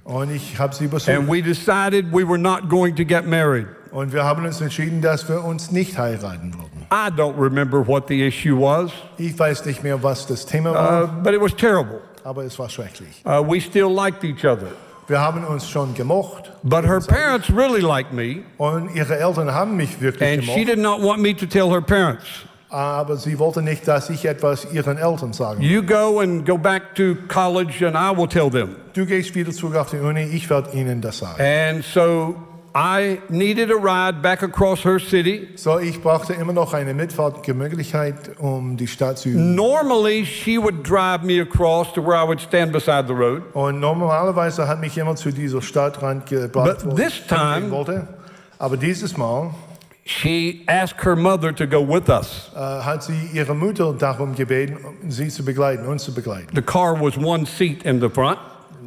[0.03, 1.09] Und ich habe sie besucht.
[1.09, 3.67] And we decided we were not going to get married.
[3.91, 6.85] Und wir haben uns entschieden, dass wir uns nicht heiraten würden.
[6.91, 11.03] I don't remember what the issue was, Ich weiß nicht mehr, was das Thema war,
[11.03, 12.01] uh, but it was terrible.
[12.23, 13.23] aber es war schrecklich.
[13.25, 14.67] Uh, we still liked each other.
[15.07, 19.77] Wir haben uns schon gemocht But her parents really liked me, und ihre Eltern haben
[19.77, 22.25] mich wirklich and she gemocht, did not want me to tell her parents.
[22.75, 25.63] Aber sie wollte nicht, dass ich etwas ihren Eltern sage.
[25.63, 28.75] You go and go back to college, and I will tell them.
[28.93, 31.41] Du gehst wieder zurück auf die Uni, ich werde ihnen das sagen.
[31.41, 32.35] And so
[32.77, 35.47] I needed a ride back across her city.
[35.55, 41.23] So, ich brauchte immer noch eine Mitfahrtmöglichkeit, um die Stadt zu Normally, she would drive
[41.23, 43.43] me across to where I would stand beside the road.
[43.53, 48.07] Und normalerweise hat mich immer zu dieser Stadtrand gebracht, But this time- wollte.
[48.59, 49.51] Aber dieses Mal
[50.07, 52.51] She asked her mother to go with us.
[52.55, 56.55] äh, hat sie ihre Mutter darum gebeten, um sie zu begleiten, uns zu begleiten.
[56.55, 58.37] The car was one seat in the front.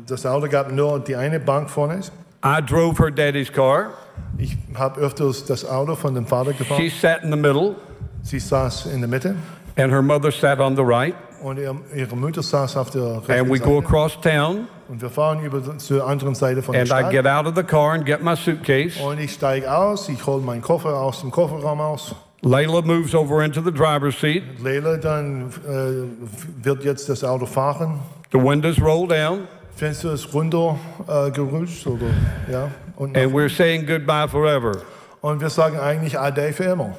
[0.07, 2.01] Das Auto gab nur die eine Bank vorne.
[2.45, 3.91] I drove her daddy's car.
[4.39, 7.75] Ich habe öfters das Auto von dem Vater She sat in the middle,
[8.23, 9.35] Sie saß in der Mitte
[9.77, 11.15] and her mother sat on the right.
[11.43, 15.45] und ihre Mutter saß auf der And rechten we go across town, Und wir fahren
[15.45, 17.11] über zur anderen Seite von der and I Stadt.
[17.11, 18.99] get out of the car and get my suitcase.
[19.03, 22.15] Und ich steige aus, ich hole meinen Koffer aus dem Kofferraum aus.
[22.43, 24.43] Layla moves over into the driver's seat.
[24.63, 27.99] Leila, dann äh, wird jetzt das Auto fahren.
[28.33, 32.07] The windows roll down, Fenster ist runter äh, gerutscht oder
[32.51, 32.71] ja.
[32.97, 34.83] Und, and we're saying goodbye forever.
[35.21, 36.97] und wir sagen eigentlich Ade für immer.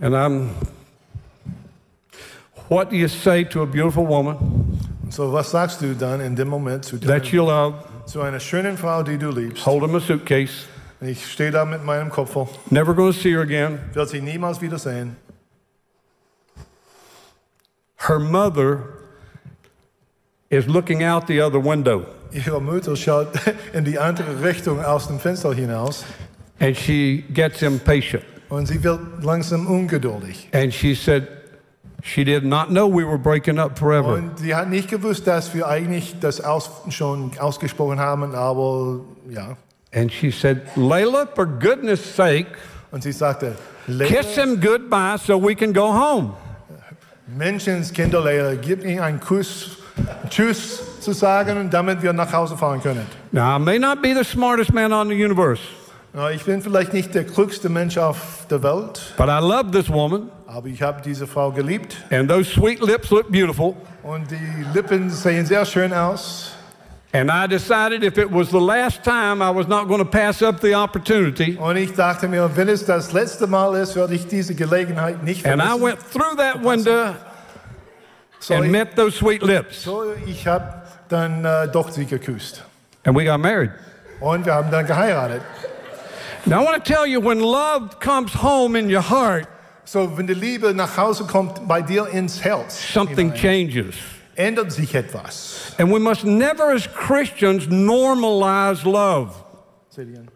[0.00, 0.50] And I'm,
[2.68, 4.57] what do you say to a beautiful woman
[5.10, 7.74] So was sagst du dann in dem Moment zu, that deinem, you love,
[8.06, 9.64] zu einer schönen Frau, die du liebst?
[9.66, 10.66] holding a suitcase,
[11.00, 13.78] Ich stehe da mit meinem Koffer, never going to see her again?
[13.94, 15.16] wird sie niemals wiedersehen.
[17.96, 18.80] Her mother
[20.50, 23.28] is looking out the other window, Ihre Mutter schaut
[23.72, 26.04] in die andere Richtung aus dem Fenster hinaus
[26.60, 28.24] and she gets impatient.
[28.50, 30.48] und sie wird langsam ungeduldig.
[30.52, 31.26] And she said
[32.02, 34.14] she did not know we were breaking up forever.
[34.14, 39.56] Und sie hat nicht gewusst, dass wir eigentlich das aus, schon ausgesprochen haben, aber ja.
[39.92, 42.58] And she said, Layla, for goodness sake,
[42.90, 43.56] Und sie sagte,
[43.86, 46.34] kiss him goodbye so we can go home.
[47.36, 49.76] Menschenskinder, Leila, gib ihm einen Kuss,
[50.30, 53.06] Tschüss zu sagen, damit wir nach Hause fahren können.
[53.32, 55.60] Now, I may not be the smartest man on the universe,
[56.34, 60.30] Ich bin vielleicht nicht der klügste Mensch auf der Welt, but I love this woman,
[60.46, 61.96] aber ich habe diese Frau geliebt.
[62.10, 63.74] and those sweet lips look beautiful.
[64.02, 66.52] Und die Lippen sehen sehr schön aus.
[67.12, 70.42] And I decided if it was the last time, I was not going to pass
[70.42, 71.56] up the opportunity.
[71.56, 75.46] Und ich dachte mir, wenn es das letzte Mal ist, werde ich diese Gelegenheit nicht
[75.46, 77.14] And I went through that window
[78.40, 79.82] So and ich, met those sweet lips.
[79.82, 82.62] so, ich habe dann äh, doch sie geküsst.
[83.04, 83.70] And we got married.
[84.20, 85.42] Und wir haben dann geheiratet.
[86.46, 89.46] Now, I want to tell you when love comes home in your heart,
[89.84, 93.94] So, wenn die Liebe nach Hause kommt bei dir ins Herz, something hinein, changes.
[94.36, 95.72] ändert sich etwas.
[95.78, 99.30] And we must never, as Christians, normalize love.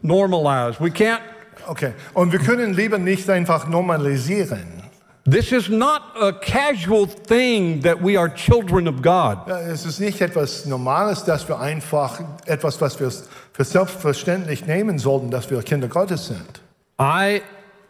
[0.03, 0.81] Normalize.
[0.81, 1.21] We can't,
[1.69, 1.93] Okay.
[2.15, 4.82] Und wir können Liebe nicht einfach normalisieren.
[5.25, 9.49] This is not a casual thing that we are children of God.
[9.49, 13.11] Es ist nicht etwas Normales, dass wir einfach etwas, was wir
[13.53, 16.61] für selbstverständlich nehmen sollten, dass wir Kinder Gottes sind.
[16.99, 17.43] I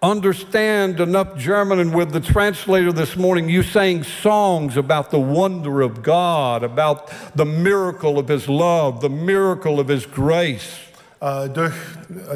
[0.03, 5.81] understand enough German, and with the translator this morning, you sang songs about the wonder
[5.81, 10.92] of God, about the miracle of His love, the miracle of His grace.
[11.23, 11.73] Äh, durch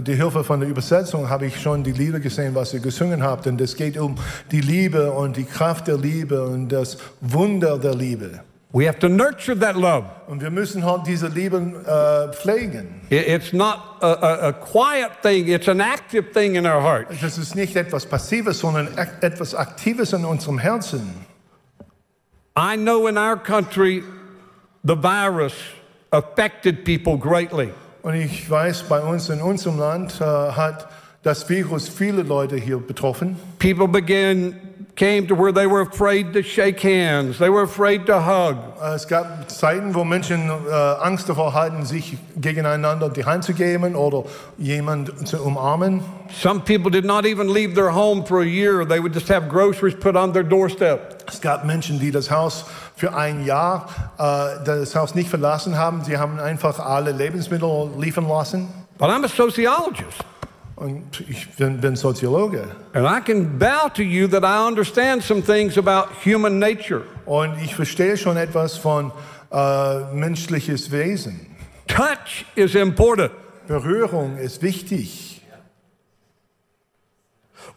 [0.00, 3.48] die Hilfe von der Übersetzung habe ich schon die Lieder gesehen, was ihr gesungen habt.
[3.48, 4.14] Und es geht um
[4.52, 8.40] die Liebe und die Kraft der Liebe und das Wunder der Liebe.
[8.72, 10.04] We have to nurture that love.
[10.28, 13.00] Und wir müssen halt diese Liebe äh, pflegen.
[13.10, 17.06] It- It's not a, a, a quiet thing, it's an active thing in our heart.
[17.22, 21.10] Das ist nicht etwas Passives, sondern ak- etwas Aktives in unserem Herzen.
[22.56, 24.02] I know in our country
[24.84, 25.54] the virus
[26.12, 27.70] affected people greatly.
[28.06, 30.88] Und ich weiß, bei uns in unserem Land äh, hat
[31.24, 33.34] das Virus viele Leute hier betroffen.
[33.58, 34.54] People began
[34.96, 38.56] came to where they were afraid to shake hands, they were afraid to hug.
[38.82, 43.52] Äh, es gab Zeiten, wo Menschen äh, Angst davor hatten, sich gegeneinander die Hand zu
[43.52, 44.24] geben oder
[44.56, 46.02] jemand zu umarmen.
[46.32, 48.84] Some people did not even leave their home for a year.
[48.86, 51.24] They would just have groceries put on their doorstep.
[51.28, 52.64] Es gab Menschen, die das Haus
[52.96, 53.86] für ein Jahr
[54.18, 56.02] äh, das Haus nicht verlassen haben.
[56.04, 58.68] Sie haben einfach alle Lebensmittel liefern lassen.
[58.98, 60.24] But I'm a sociologist.
[60.76, 62.64] Und ich bin, bin Soziologe.
[62.92, 67.02] And I can bow to you that I understand some things about human nature.
[67.24, 69.10] Und ich verstehe schon etwas von
[69.50, 71.46] äh, menschliches Wesen.
[71.86, 73.32] Touch is important.
[73.66, 75.40] Berührung ist wichtig.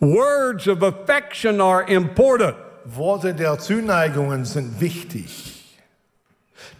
[0.01, 2.55] Words of affection are important.
[2.85, 5.77] Worte der Zuneigungen sind wichtig.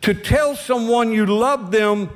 [0.01, 2.09] To tell someone you love them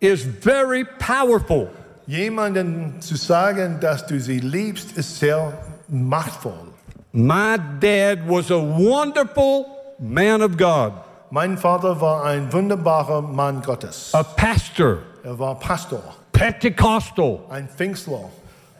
[0.00, 1.70] is very powerful.
[2.06, 5.52] Jemanden zu sagen, dass du sie liebst, ist sehr
[5.88, 6.72] machtvoll.
[7.12, 9.66] My dad was a wonderful
[9.98, 10.92] man of God,
[11.30, 14.10] Mein Vater war ein wunderbarer Mann Gottes.
[14.14, 16.00] a pastor, Er war Pastor,
[16.32, 18.30] Pentecostal, ein Pfingstler.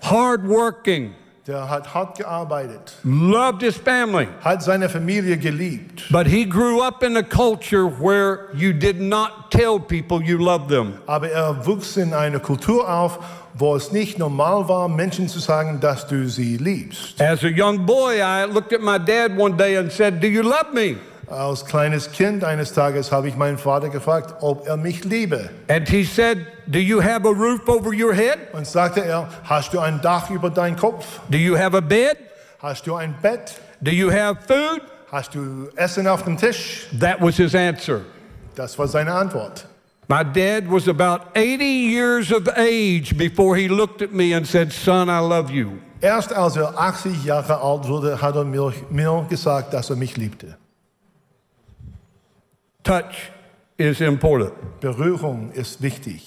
[0.02, 1.12] hardworking,
[1.46, 4.26] Der hat hart gearbeitet, loved his family.
[4.42, 6.02] hat seine Familie geliebt.
[6.10, 10.68] But he grew up in a culture where you did not tell people you loved
[10.68, 10.94] them.
[11.06, 13.20] Aber er wuchs in einer Kultur auf,
[13.54, 17.20] wo es nicht normal war, Menschen zu sagen, dass du sie liebst.
[17.20, 20.42] As a young boy, I looked at my dad one day and said, Do you
[20.42, 20.96] love me?
[21.28, 25.50] Als kleines Kind eines Tages habe ich meinen Vater gefragt, ob er mich liebe.
[25.68, 28.38] And he said, Do you have a roof over your head?
[28.52, 31.04] Und sagte er, hast du ein Dach über deinen Kopf?
[31.28, 32.16] Do you have a bed?
[32.60, 33.60] Hast du ein Bett?
[33.80, 34.82] Do you have food?
[35.10, 36.86] Hast du Essen auf dem Tisch?
[37.00, 38.02] That was his answer.
[38.54, 39.66] Das war seine Antwort.
[40.08, 44.72] My dad was about 80 years of age before he looked at me and said,
[44.72, 45.78] Son, I love you.
[46.00, 50.16] Erst als er 80 Jahre alt wurde, hat er mir, mir gesagt, dass er mich
[50.16, 50.56] liebte.
[52.86, 53.32] Touch
[53.78, 54.52] is important.
[54.80, 56.22] Berührung ist wichtig.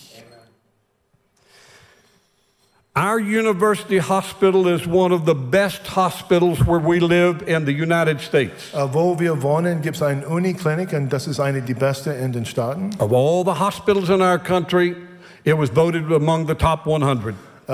[2.94, 8.20] Our university hospital is one of the best hospitals where we live in the United
[8.20, 8.74] States.
[8.74, 12.34] Äh, wo wir wohnen, gibt es eine Uniklinik und das ist eine der besten in
[12.34, 12.90] den Staaten.
[13.00, 14.98] Of all the hospitals in our country,
[15.46, 17.36] it was voted among the top 100.
[17.68, 17.72] Äh,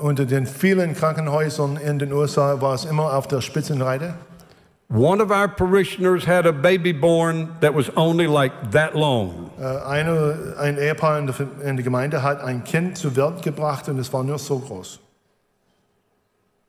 [0.00, 4.14] unter den vielen Krankenhäusern in den USA war es immer auf der Spitzenreite.
[4.88, 9.50] One of our parishioners had a baby born that was only like that long.
[9.60, 13.88] Äh, eine, ein Ehepaar in der, in der Gemeinde hat ein Kind zur Welt gebracht
[13.90, 14.98] und es war nur so groß.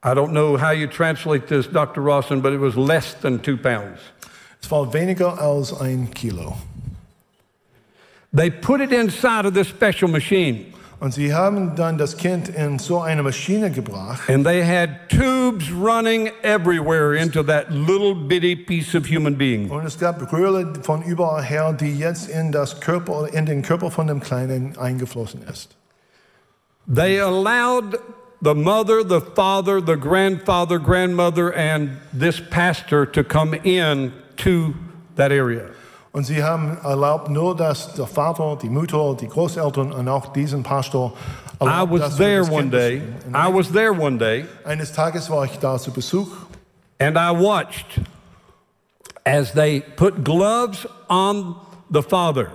[0.04, 2.02] I don't know how you translate this, Dr.
[2.02, 4.00] Rawson, but it was less than two pounds.
[4.62, 6.58] Es war weniger als ein Kilo.
[8.34, 12.78] They put it inside of this special machine, Und sie haben dann das Kind in
[12.78, 18.94] so eine Maschine gebracht and they had tubes running everywhere into that little bitty piece
[18.94, 19.70] of human being.
[19.70, 23.92] und es gab Röhre von überall her, die jetzt in, das Körper, in den Körper
[23.92, 25.78] von dem Kleinen eingeflossen ist.
[26.86, 27.98] They allowed
[28.42, 34.74] the mother, the father, the grandfather, grandmother, and this pastor to come in to
[35.16, 35.70] that area.
[36.12, 40.64] Und sie haben erlaubt nur, dass der Vater, die Mutter, die Großeltern und auch diesen
[40.64, 41.14] Pastor
[41.62, 43.02] I was there one day.
[43.34, 46.30] I was there one day, Eines Tages war ich da zu Besuch
[47.00, 48.00] and I watched
[49.26, 51.56] as they put gloves on
[51.90, 52.48] the father.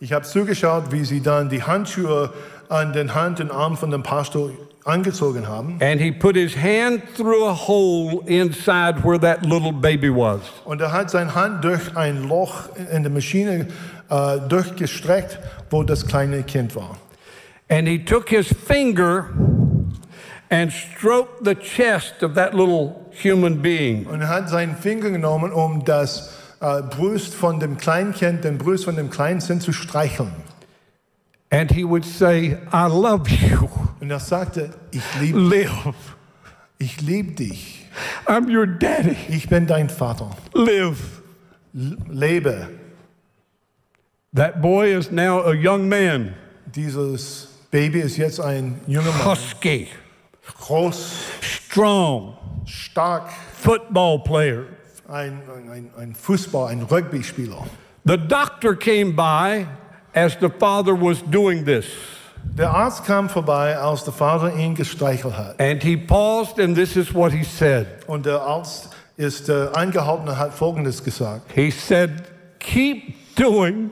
[0.00, 2.32] Ich habe zugeschaut, wie sie dann die Handschuhe
[2.68, 4.50] an den Hand und Arm von dem Pastor
[4.84, 5.78] angezogen haben.
[5.80, 10.40] And he put his hand through a hole inside where that little baby was.
[10.64, 13.68] Und er hat seine Hand durch ein Loch in der Maschine
[14.08, 15.38] äh, durchgestreckt,
[15.70, 16.96] wo das kleine Kind war.
[17.68, 19.30] And he took his finger
[20.50, 24.06] and stroked the chest of that little human being.
[24.06, 28.84] Und er hat seinen Finger genommen, um das äh, Brust von dem Kleinkind, den Brust
[28.84, 30.32] von dem Kleinkind zu streicheln.
[31.52, 33.68] And he would say, I love you.
[34.00, 36.16] Und er sagte, ich liebe Live.
[36.78, 37.86] ich lieb dich.
[38.26, 39.16] I'm your daddy.
[39.28, 40.30] Ich bin dein Vater.
[40.54, 41.20] Live.
[41.74, 42.68] L lebe.
[44.34, 46.34] That boy is now a young man,
[46.74, 49.26] Dieses Baby ist jetzt ein junger Mann.
[49.26, 49.88] husky,
[50.58, 52.34] Groß, strong,
[52.64, 53.28] stark,
[53.60, 54.64] football player.
[55.06, 57.66] ein, ein, ein Fußball, ein Rugby-Spieler.
[58.06, 59.66] The doctor came by
[60.14, 61.86] as the father was doing this.
[62.58, 65.60] Der Arzt kam vorbei, als der Vater ihn gestreichelt hat.
[65.60, 67.86] And he paused, and this is what he said.
[68.06, 71.50] Und der Arzt ist äh, angehalten und hat Folgendes gesagt.
[71.54, 72.10] He said,
[72.58, 73.90] Keep doing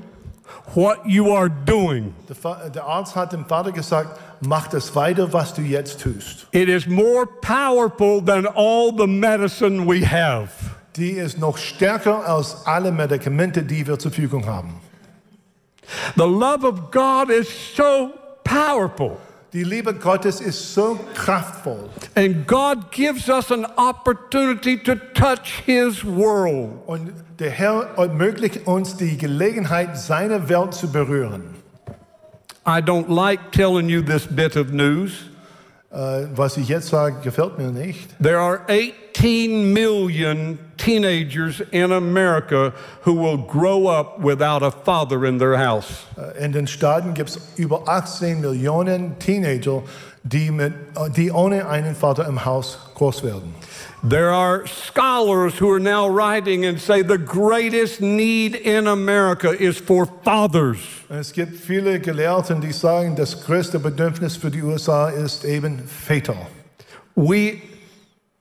[0.74, 2.14] what you are doing.
[2.28, 6.46] Der, der Arzt hat dem Vater gesagt, mach das weiter, was du jetzt tust.
[6.52, 10.50] It is more powerful than all the medicine we have.
[10.96, 14.80] die ist noch stärker als alle Medikamente, die wir zur Verfügung haben.
[16.16, 18.12] The love of God is so
[18.44, 19.18] powerful.
[19.52, 21.88] Die Liebe Gottes ist so kraftvoll.
[22.14, 26.70] And God gives us an opportunity to touch His world.
[26.86, 31.56] Und der Herr ermöglicht uns die Gelegenheit, seine Welt zu berühren.
[32.64, 35.30] I don't like telling you this bit of news.
[35.90, 38.10] Äh, was ich jetzt sage, gefällt mir nicht.
[38.22, 38.60] There are
[39.20, 46.06] 18 million teenagers in America who will grow up without a father in their house.
[46.16, 49.82] Uh, in den Staaten gibt es über 18 Millionen Teenager,
[50.22, 53.54] die, mit, äh, die ohne einen Vater im Haus groß werden.
[54.02, 59.76] There are scholars who are now writing and say the greatest need in America is
[59.76, 60.78] for fathers.
[61.10, 66.36] Es gibt viele Gelehrten, die sagen, das größte Bedürfnis für die USA ist eben Väter.
[67.14, 67.60] We,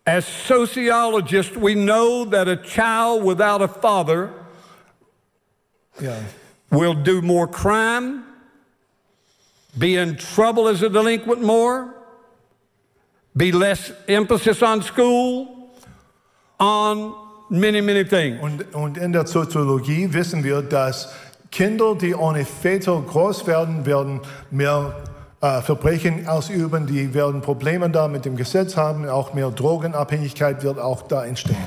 [0.10, 4.32] as sociologists, we know that a child without a father
[6.01, 6.16] Ja.
[6.72, 8.24] will do more crime,
[9.78, 11.93] be in trouble as a delinquent more,
[13.38, 15.70] be less emphasis on school,
[16.60, 17.14] on
[17.51, 18.41] many, many things.
[18.41, 21.14] Und, und in der Soziologie wissen wir, dass
[21.51, 24.95] Kinder, die ohne Väter groß werden, werden mehr
[25.42, 30.80] äh, Verbrechen ausüben, die werden Probleme da mit dem Gesetz haben, auch mehr Drogenabhängigkeit wird
[30.80, 31.58] auch da entstehen.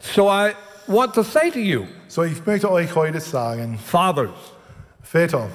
[0.00, 0.52] So I
[0.86, 4.30] want to say to you, So, ich möchte euch heute sagen, fathers,
[5.02, 5.48] Väter,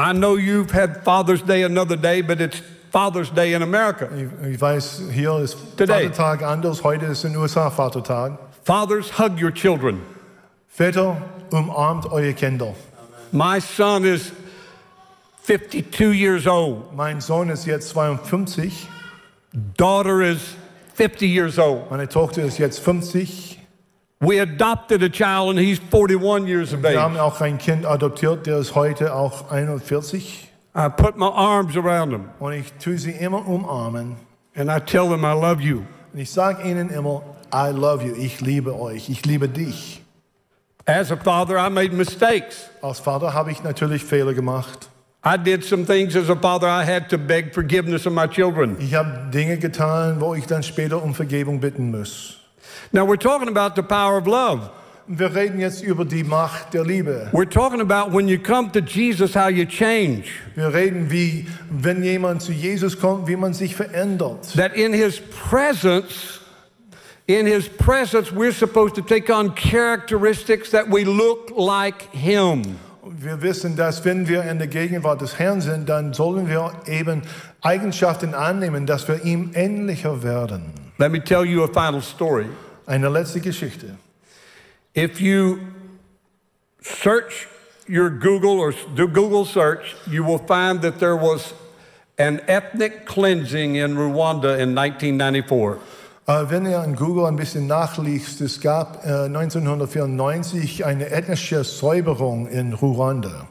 [0.00, 4.08] I know you've had Father's Day another day, but it's Father's Day in America.
[4.16, 6.08] ich, ich weiß, hier ist Today.
[6.08, 8.38] Vatertag anders, heute ist in den USA Vatertag.
[8.64, 10.00] Fathers, hug your children.
[10.68, 11.16] Väter,
[11.50, 12.74] umarmt eure Kinder.
[13.32, 14.32] My son is
[15.48, 16.92] 52 years old.
[16.94, 18.86] Mein Sohn ist jetzt 52,
[19.78, 20.40] Daughter is
[20.94, 21.90] 50 years old.
[21.90, 23.58] meine Tochter ist jetzt 50.
[24.20, 26.92] We adopted a child and he's 41 years of age.
[26.92, 30.48] Wir haben auch ein Kind adoptiert, der ist heute auch 41.
[30.76, 34.16] I put my arms around him Und ich tue sie immer umarmen.
[34.54, 35.82] and I tell them I love you.
[36.12, 37.22] Und ich sage ihnen immer,
[37.54, 40.02] I love you, ich liebe euch, ich liebe dich.
[40.84, 42.68] As a father, I made mistakes.
[42.82, 44.88] Als Vater habe ich natürlich Fehler gemacht.
[45.28, 48.78] I did some things as a father I had to beg forgiveness of my children.
[48.80, 52.38] Ich habe Dinge getan, wo ich dann später um Vergebung bitten muss.
[52.92, 54.70] Now we're talking about the power of love.
[55.06, 57.28] Wir reden jetzt über die Macht der Liebe.
[57.32, 60.30] We're talking about when you come to Jesus, how you change.
[60.54, 64.54] Wir reden, wie, wenn jemand zu Jesus kommt, wie man sich verändert.
[64.56, 66.40] That in his presence,
[67.26, 72.78] in his presence, we're supposed to take on characteristics that we look like him.
[73.20, 77.22] Wir wissen, dass wenn wir in der Gegenwart des Herrn sind, dann sollen wir eben
[77.60, 80.72] Eigenschaften annehmen, dass wir ihm ähnlicher werden.
[80.98, 82.46] Let me tell you a final story.
[82.86, 83.96] Eine letzte Geschichte.
[84.96, 85.58] If you
[86.80, 87.48] search
[87.88, 91.54] your Google or do Google search, you will find that there was
[92.18, 95.80] an ethnic cleansing in Rwanda in 1994.
[96.28, 102.46] Äh, Wenn ihr an Google ein bisschen nachliest, es gab äh, 1994 eine ethnische Säuberung
[102.48, 103.48] in Ruanda.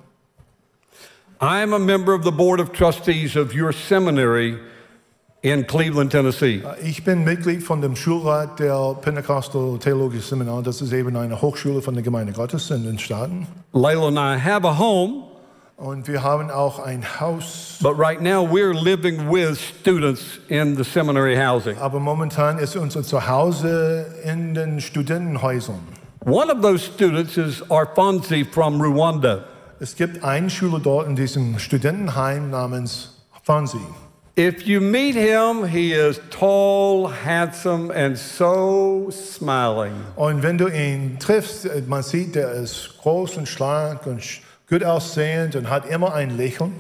[1.42, 4.60] I am a member of the board of trustees of your seminary
[5.42, 6.62] in Cleveland, Tennessee.
[6.64, 10.62] Äh, Ich bin Mitglied von dem Schulrat der Pentecostal Theologischen Seminar.
[10.62, 13.48] Das ist eben eine Hochschule von der Gemeinde Gottes in den Staaten.
[13.74, 15.24] Layla and I have a home,
[15.80, 17.78] Und wir haben auch ein Haus.
[17.84, 21.78] but right now we're living with students in the seminary housing.
[21.78, 25.80] Aber momentan ist unser Zuhause in den Studentenhäusern.
[26.26, 29.44] One of those students is Arfonzi from Rwanda.
[29.80, 33.14] Es gibt einen Schüler dort in diesem Studentenheim namens
[33.44, 33.78] Fonsi.
[34.36, 39.94] If you meet him, he is tall, handsome, and so smiling.
[40.16, 44.24] Und wenn du ihn triffst, man sieht, der ist groß und schlank und
[44.70, 46.74] gut aussehend und hat immer ein Lächeln.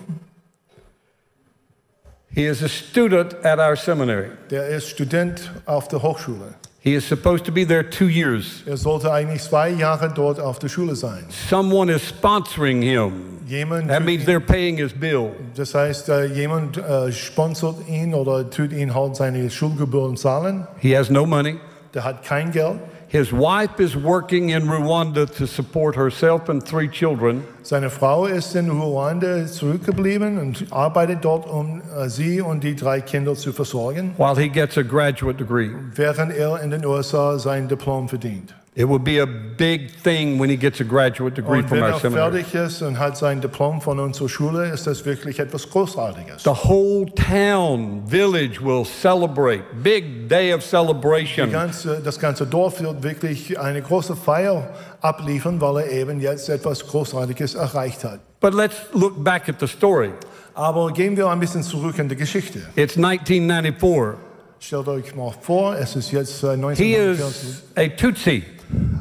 [2.33, 4.29] He is a student at our seminary.
[4.51, 6.53] Der ist Student auf der Hochschule.
[6.81, 8.63] He is supposed to be there two years.
[8.65, 11.25] Er sollte eigentlich zwei Jahre dort auf der Schule sein.
[11.49, 13.39] Someone is sponsoring him.
[13.47, 15.31] Jemand That means they're paying his bill.
[15.55, 20.67] das heißt, äh, jemand äh, sponsert ihn oder tut ihn halt seine Schulgebühren zahlen.
[20.79, 21.57] He has no money.
[21.93, 22.79] Der hat kein Geld.
[23.09, 27.43] His wife is working in Rwanda to support herself and three children.
[27.63, 32.99] Seine Frau ist in Ruanda zurückgeblieben und arbeitet dort, um äh, sie und die drei
[32.99, 35.69] Kinder zu versorgen, while he gets a graduate degree.
[35.95, 38.53] während er in den USA sein Diplom verdient.
[38.79, 41.83] It will be a big thing when he gets a graduate degree Und from wenn
[41.85, 42.43] our er seminary.
[42.43, 46.43] fertig ist und hat sein Diplom von unserer Schule, ist das wirklich etwas Großartiges.
[46.43, 49.63] The whole town, village will celebrate.
[49.81, 51.51] Big day of Die celebration.
[51.51, 54.69] ganze, das ganze Dorf wird wirklich eine große Feier
[55.01, 58.19] abliefern, weil er eben jetzt etwas Großartiges erreicht hat.
[58.39, 60.11] But let's look back at the story.
[60.53, 62.59] Aber gehen wir ein bisschen zurück in die Geschichte.
[62.75, 64.19] It's 1994.
[64.59, 67.17] Stellt euch mal vor, es ist jetzt äh, He 1994,
[67.49, 68.43] is a Tutsi.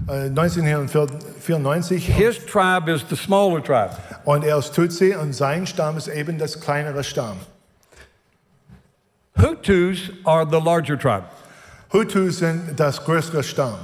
[0.09, 3.91] Äh, 1994 His tribe is the smaller tribe.
[4.25, 7.37] und er ist Tutsi und sein Stamm ist eben das kleinere Stamm.
[9.39, 11.25] Hutus are the larger tribe.
[11.93, 13.79] Hutus sind das größere Stamm.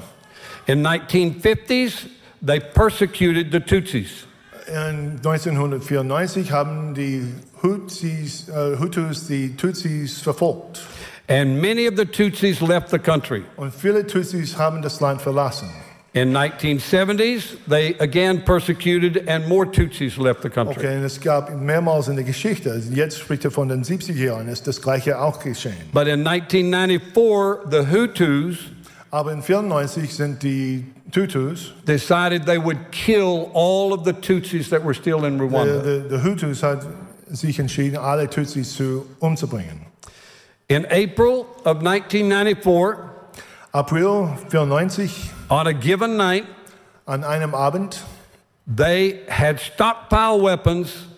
[0.67, 2.07] In 1950s,
[2.41, 4.27] they persecuted the Tutsis.
[4.69, 10.81] In 1994 haben die Hutus, äh, Hutus die Tutsis verfolgt.
[11.33, 13.43] And many of the Tutsis left the country.
[13.57, 15.69] Und viele Tutsis haben das Land verlassen.
[16.15, 20.77] In 1970s, they again persecuted and more Tutsis left the country.
[20.77, 24.49] Okay, und es gab mehrmals in der Geschichte, jetzt spricht er von den 70er Jahren,
[24.49, 25.73] ist das Gleiche auch geschehen.
[25.95, 28.59] But in 1994, the Hutus
[29.11, 34.85] Aber in 94 sind die Tutus, decided they would kill all of the Tutsis that
[34.85, 35.83] were still in Rwanda.
[35.83, 36.87] the, die Hutus hat
[37.31, 39.92] sich entschieden, alle Tutsis zu, umzubringen.
[40.73, 43.11] In April of 1994,
[43.75, 46.47] April 94, on a given night,
[47.07, 48.01] an einem Abend,
[48.67, 51.09] they had stockpile weapons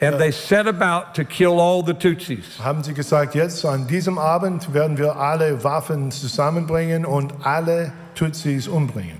[0.00, 2.60] and they set about to kill all the Tutsis.
[2.60, 8.68] haben sie gesagt, jetzt an diesem Abend werden wir alle Waffen zusammenbringen und alle Tutsis
[8.68, 9.18] umbringen.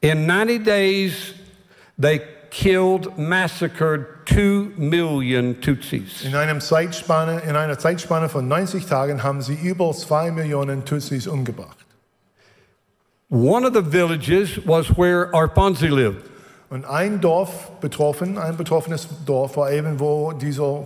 [0.00, 1.34] In 90 days,
[1.96, 2.20] they
[2.52, 6.22] killed, massacred 2 million Tutsis.
[6.24, 11.26] In, einem Zeitspanne, in einer Zeitspanne von 90 Tagen haben sie über 2 Millionen Tutsis
[11.26, 11.78] umgebracht.
[13.30, 16.30] One of the villages was where Arpanzi lived.
[16.68, 20.84] Und ein Dorf betroffen, ein betroffenes Dorf war eben, wo dieser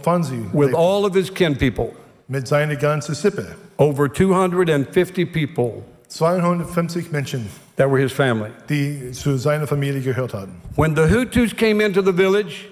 [0.52, 1.92] with all of his kin people,
[2.28, 3.46] mit seiner ganzen Sippe.
[3.78, 7.46] over 250 people 250 Menschen,
[7.76, 8.50] that were his family.
[8.68, 10.60] die zu seiner Familie gehört hatten.
[10.76, 12.68] When the Hutus came into the village,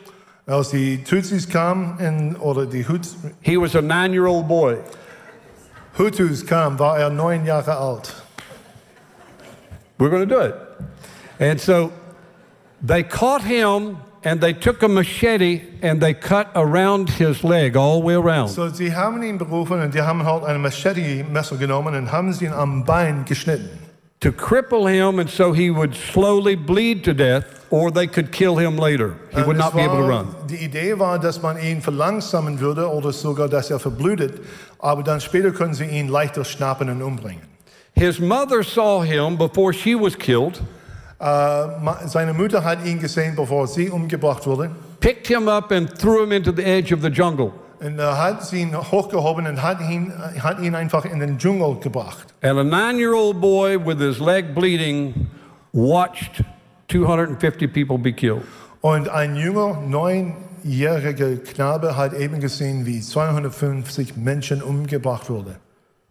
[0.46, 4.76] Als die Tutsis kamen, in, oder die Huts, he was a nine year old boy.
[5.96, 8.12] Hutus kamen, war er neun Jahre alt.
[9.98, 10.54] We're going to do it.
[11.38, 11.92] And so
[12.82, 18.00] they caught him and they took a machete and they cut around his leg all
[18.00, 18.48] the way around.
[18.48, 22.46] So, sie haben ihn berufen und die haben halt ein Machete-Messer genommen und haben sie
[22.46, 23.68] ihn am Bein geschnitten.
[24.20, 28.56] to cripple him and so he would slowly bleed to death or they could kill
[28.56, 29.16] him later.
[29.34, 30.34] He would not es be able to war- run.
[30.48, 34.40] Die Idee war, dass man ihn verlangsamen würde oder sogar, dass er verblutet,
[34.78, 37.42] aber dann später können sie ihn leichter schnappen und umbringen.
[37.96, 40.62] His mother saw him before she was killed,
[41.24, 44.70] Äh, seine Mutter hat ihn gesehen, bevor sie umgebracht wurde.
[45.00, 47.52] picked him up and threw him into the edge of the jungle.
[47.80, 50.12] Und er hat ihn hochgehoben und hat ihn,
[50.42, 52.34] hat ihn einfach in den Dschungel gebracht.
[52.42, 55.28] And a nine year old boy with his leg bleeding
[55.72, 56.42] watched
[56.88, 58.42] 250 people be killed.
[58.82, 65.56] Und ein junger, neunjähriger Knabe hat eben gesehen, wie 250 Menschen umgebracht wurden.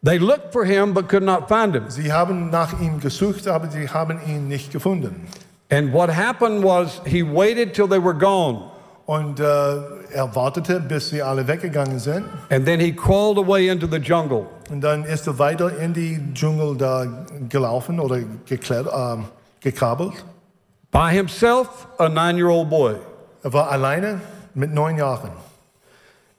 [0.04, 1.89] They looked for him but could not find him.
[1.89, 5.28] Sie haben nach ihm gesucht, aber sie haben ihn nicht gefunden.
[5.72, 8.70] And what happened was he waited till they were gone.
[9.06, 12.26] Und äh, er wartete, bis sie alle weggegangen sind.
[12.49, 14.47] And then he crawled away into the jungle.
[14.70, 17.06] Und dann ist er weiter in die Dschungel da
[17.47, 19.26] gelaufen oder geklettert, ähm,
[19.62, 20.26] gekrabbelt.
[20.91, 22.95] By himself, a nine year old boy.
[23.41, 24.20] Er war alleine
[24.54, 25.32] mit neun Jahren.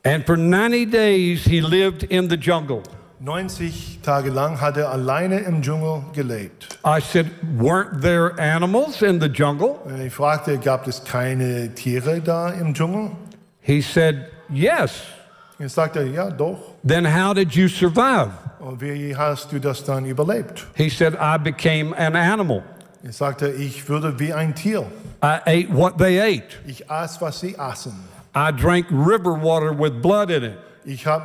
[0.04, 2.82] And for 90 days, he lived in the jungle.
[3.24, 6.78] 90 Tage lang hat er alleine im Dschungel gelebt.
[6.84, 9.78] I said, Weren't there animals in the jungle?
[9.84, 13.12] Und ich fragte, gab es keine Tiere da im Dschungel?
[13.62, 15.04] He said, Yes.
[15.58, 16.58] Er sagte, ja, doch.
[16.86, 18.30] Then how did you survive?
[18.58, 20.66] Und wie hast du das dann überlebt?
[20.74, 22.62] He said, I became an animal.
[23.02, 24.84] Er sagte, ich würde wie ein Tier.
[25.22, 26.56] I ate what they ate.
[26.66, 27.94] Ich aß, was sie aßen.
[28.36, 30.58] I drank river water with blood in it.
[30.84, 31.24] Ich habe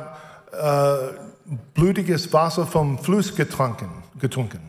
[0.52, 1.29] äh,
[1.74, 3.88] blutiges Wasser vom Fluss getrunken.
[4.18, 4.60] getrunken.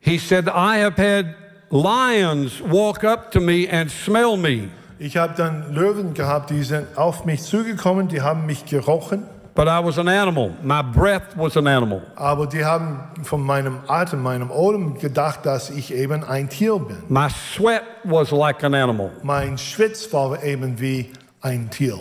[0.00, 1.34] He said, I have had
[1.70, 4.68] lions walk up to me and smell me,
[4.98, 9.24] Ich habe dann Löwen gehabt, die sind auf mich zugekommen, die haben mich gerochen,
[9.56, 10.52] but I was an animal.
[10.62, 12.02] My breath was an animal.
[12.16, 16.98] aber die haben von meinem Atem, meinem Odem gedacht, dass ich eben ein Tier bin.
[17.08, 19.10] My sweat was like an animal.
[19.22, 21.10] Mein Schwitz war eben wie
[21.40, 21.98] ein Tier.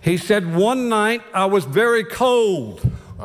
[0.00, 2.80] He said, One night I was very cold.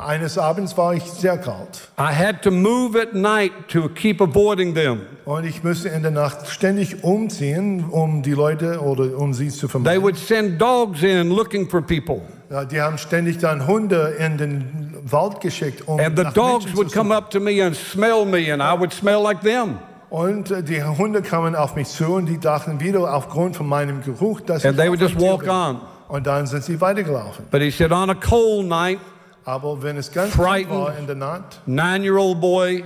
[0.06, 4.74] Eines Abends war ich sehr kalt I had to move at night to keep avoiding
[4.76, 5.02] them.
[5.26, 9.68] und ich musste in der Nacht ständig umziehen, um die Leute oder um sie zu
[9.68, 10.04] They vermeiden.
[10.04, 12.22] would send dogs in looking for people.
[12.50, 16.66] Ja, die haben ständig dann Hunde in den Wald geschickt, um And the nach dogs
[16.66, 19.41] Menschen would zu come up to me and smell me, and I would smell like
[19.41, 19.80] them.
[20.10, 24.02] Und äh, die Hunde kamen auf mich zu und die dachten wieder aufgrund von meinem
[24.04, 25.50] Geruch, dass And ich they would just walk bin.
[25.50, 25.82] on.
[26.08, 27.43] Und dann sind sie weitergelaufen.
[27.52, 29.00] But he said, on a cold night,
[29.48, 30.78] Aber wenn es ganz Frightened.
[30.78, 32.84] war in der Nacht, nine year old boy,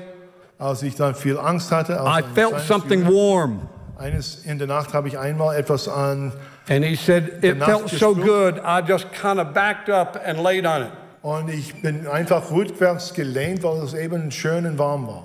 [0.59, 3.69] als ich dann viel Angst hatte, I felt something Junge, warm.
[3.97, 6.31] eines in der Nacht habe ich einmal etwas an
[6.69, 10.67] And he said, it felt so good, I just kind of backed up and laid
[10.67, 10.91] on it.
[11.23, 15.23] und ich bin einfach rückwärts gelehnt, weil es eben schön und warm war.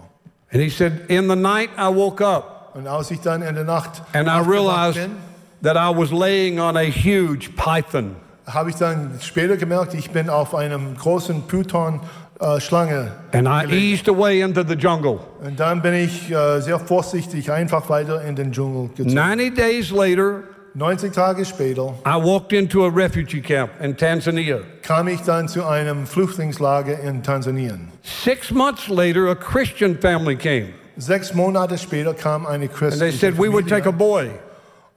[0.51, 3.65] And he said, in the night, I woke up Und als ich dann in der
[3.65, 5.17] Nacht and I realized bin,
[5.63, 8.17] that I was laying on a huge python.
[8.47, 14.09] Habe ich dann später gemerkt, ich bin auf einem großen Python-Schlange äh, And I eased
[14.09, 15.21] away into the jungle.
[15.43, 19.15] Und dann bin ich äh, sehr vorsichtig einfach weiter in den Dschungel gezogen.
[19.15, 20.43] 90 days later,
[20.75, 24.61] 90 Tage später I walked into a refugee camp in Tanzania.
[24.83, 27.89] kam ich dann zu einem Flüchtlingslager in Tansanien.
[28.03, 30.75] Six months later, a Christian family came.
[30.99, 34.31] Sechs Monate später kam eine And they said, we would take a boy.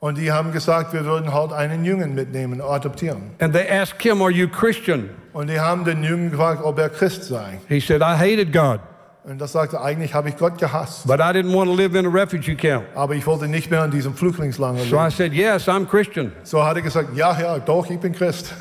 [0.00, 3.30] Und die haben gesagt, wir würden halt einen Jungen mitnehmen, adoptieren.
[3.38, 5.10] And they asked him, Are you Christian?
[5.32, 7.60] Und die haben den Jungen gefragt, ob er Christ sei.
[7.68, 8.80] He said, I hated God,
[9.22, 12.06] Und das sagte, eigentlich habe ich Gott gehasst, but I didn't want to live in
[12.06, 12.84] a refugee camp.
[12.94, 15.10] aber ich wollte nicht mehr in diesem Flüchtlingslager So I leben.
[15.10, 16.32] said, Yes, I'm Christian.
[16.42, 18.54] So hat er gesagt, ja, ja, doch, ich bin Christ.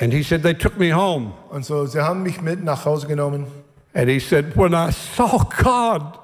[0.00, 1.32] And he said, They took me home.
[1.50, 3.46] Und so, sie haben mich mit nach Hause genommen.
[3.94, 6.18] And he said, When I saw God,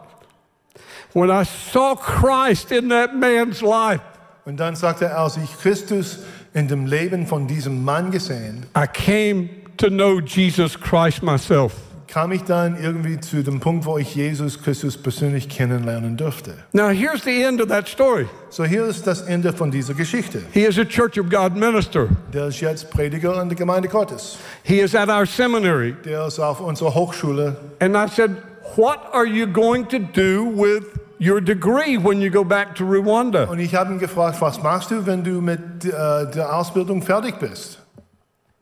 [1.15, 4.01] when I saw Christ in that man's life,
[4.49, 6.21] Und dann sagte er, als ich Christus
[6.55, 11.75] in dem Leben von diesem Mann gesehen, I came to know Jesus Christ myself.
[12.07, 16.55] kam ich dann irgendwie zu dem Punkt, wo ich Jesus Christus persönlich kennenlernen durfte.
[16.73, 18.27] Now, here's the end of that story.
[18.49, 20.41] So hier ist das Ende von dieser Geschichte.
[20.55, 22.09] He is a Church of God minister.
[22.33, 24.39] Der ist jetzt Prediger in der Gemeinde Gottes.
[24.63, 25.95] He is at our seminary.
[26.07, 27.55] Der ist auf unserer Hochschule.
[27.81, 28.31] And I said,
[28.77, 33.45] What are you going to do with your degree when you go back to Rwanda?
[33.45, 37.39] Und ich habe ihn gefragt, was machst du, wenn du mit äh, der Ausbildung fertig
[37.39, 37.79] bist?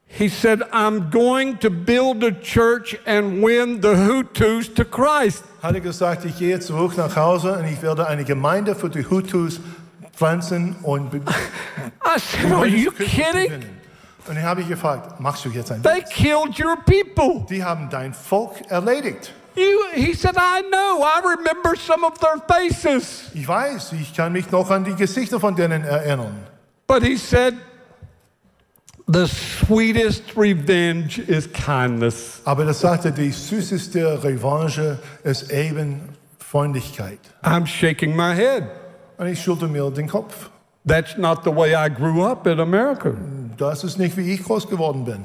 [0.08, 5.44] He said, I'm going to build a church and win the Hutus to Christ.
[5.62, 9.04] Hat er gesagt, ich gehe zurück nach Hause und ich werde eine Gemeinde für die
[9.04, 9.60] Hutus
[10.14, 13.52] pflanzen und I said, Are you kidding?
[14.28, 17.44] Und dann habe ich gefragt, machst du jetzt ein They killed your people.
[17.48, 19.32] Die haben dein Volk erledigt.
[19.56, 21.02] You, he said, I know.
[21.02, 23.30] I remember some of their faces.
[23.34, 26.46] Ich weiß, ich kann mich noch an die Gesichter von denen erinnern.
[26.86, 27.54] But he said,
[29.08, 32.42] The sweetest revenge is kindness.
[32.44, 36.00] Aber das sagte, die süßeste Revanche ist eben
[36.40, 37.20] Freundlichkeit.
[37.42, 38.64] I'm shaking my head.
[39.16, 40.50] Und ich schüttelte mir den Kopf.
[40.84, 43.12] That's not the way I grew up in America.
[43.56, 45.24] Das ist nicht, wie ich groß geworden bin.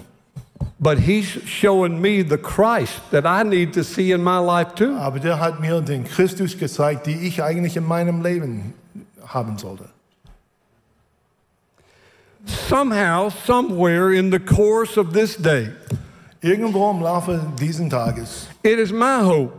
[0.84, 4.98] But he's showing me the Christ that I need to see in my life too.
[4.98, 8.74] Aber der hat mir den Christus gezeigt, die ich eigentlich in meinem Leben
[9.28, 9.90] haben sollte.
[12.46, 15.70] Somehow, somewhere in the course of this day,
[16.42, 19.54] Irgendwo im Laufe dieses Tages it is my hope,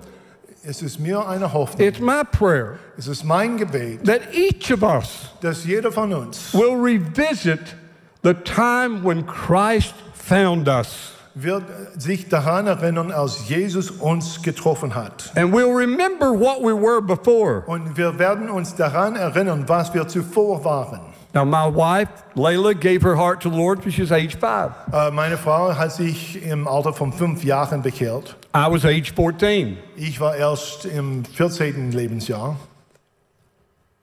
[0.65, 5.31] ist mir eine Hoffnung, it's my prayer es ist mein Gebet, that each of us
[5.41, 7.77] dass jeder von uns will revisit
[8.25, 9.95] the time when Christ
[10.27, 11.13] found us.
[11.35, 11.65] wird
[11.97, 15.33] sich daran erinnern, als Jesus uns getroffen hat.
[15.35, 17.63] And we'll remember what we were before.
[17.67, 21.01] Und wir werden uns daran erinnern, was wir zuvor waren.
[21.35, 24.73] Now, my wife, Layla, gave her heart to the Lord when she was age five.
[24.93, 28.37] Äh, Meine Frau hat sich im Alter von fünf Jahren bekehrt.
[28.55, 29.79] I was age 14.
[29.97, 31.93] Ich war erst im 14.
[31.93, 32.57] Lebensjahr.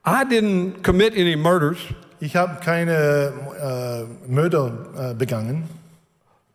[0.03, 1.77] I didn't commit any murders,
[2.19, 5.69] Ich habe keine äh, Mörder äh, begangen,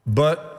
[0.06, 0.50] but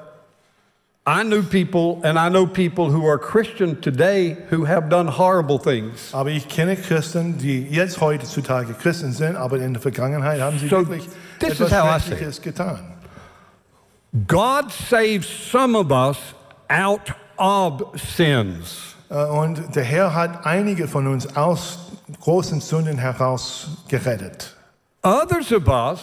[1.08, 5.60] I knew people, and I know people who are Christian today who have done horrible
[5.60, 6.12] things.
[6.14, 10.68] aber ich kenne Christen, die jetzt heutzutage Christen sind, aber in der Vergangenheit haben sie
[10.68, 11.08] So, wirklich
[11.40, 12.18] this etwas is how I see it.
[12.20, 12.80] Schreckliches getan.
[14.28, 16.18] God saves some of us
[16.70, 18.96] out of sins.
[19.10, 21.92] Äh, Und der Herr hat einige von uns aus
[22.22, 24.56] großen Sünden heraus gerettet.
[25.04, 26.00] Others of us,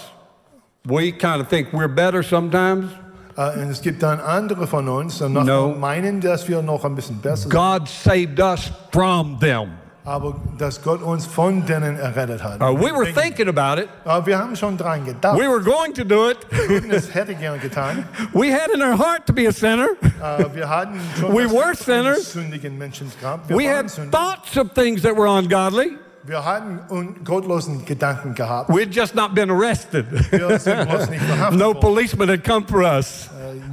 [0.84, 2.92] we kind of think we're better sometimes.
[3.36, 5.68] Äh, es gibt dann andere von uns, die No.
[5.78, 7.52] meinen, dass wir noch ein bisschen besser sind.
[7.52, 9.68] God saved us from them.
[10.04, 12.60] aber dass Gott uns von denen errettet hat.
[12.60, 13.88] Uh, we were thinking about it.
[14.04, 15.38] Aber wir haben schon dran gedacht.
[15.38, 16.38] We were going to do it.
[17.14, 18.04] Hätte getan.
[18.32, 19.90] We had in our heart to be a sinner.
[20.20, 22.32] Äh, wir hatten schon We were sinners.
[22.32, 23.48] sündigen Menschen gehabt.
[23.48, 25.96] Wir, We had thoughts of things that were ungodly.
[26.24, 28.68] Wir hatten un gottlosen Gedanken gehabt.
[28.68, 30.06] We had just not been arrested.
[30.30, 31.80] Wir sind bloß nicht verhaftet No worden.
[31.80, 33.28] policeman had come for us.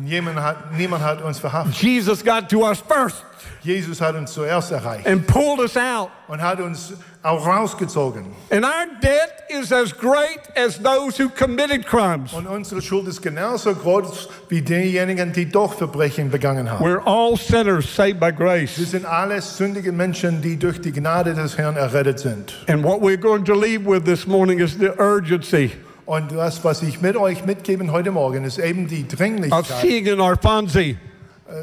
[0.10, 1.76] Jemand hat, niemand hat uns verhaftet.
[1.82, 3.24] Jesus got to us first
[3.62, 6.10] Jesus hat uns zuerst erreicht and pulled us out.
[6.28, 6.94] und hat uns
[7.24, 8.26] auch rausgezogen.
[8.52, 12.34] And our debt is as great as those who committed crimes.
[12.34, 16.86] Und unsere Schuld ist genauso groß wie diejenigen, die doch Verbrechen begangen haben.
[16.86, 18.78] We're all sinners saved by grace.
[18.78, 22.54] Wir sind alle sündige Menschen, die durch die Gnade des Herrn errettet sind.
[22.68, 25.74] And what we're going to leave with this morning is the urgency
[26.10, 29.66] Und das, was ich mit euch mitgeben heute Morgen, ist eben die of Dringlichkeit.
[29.80, 30.98] seeing in our Fonzie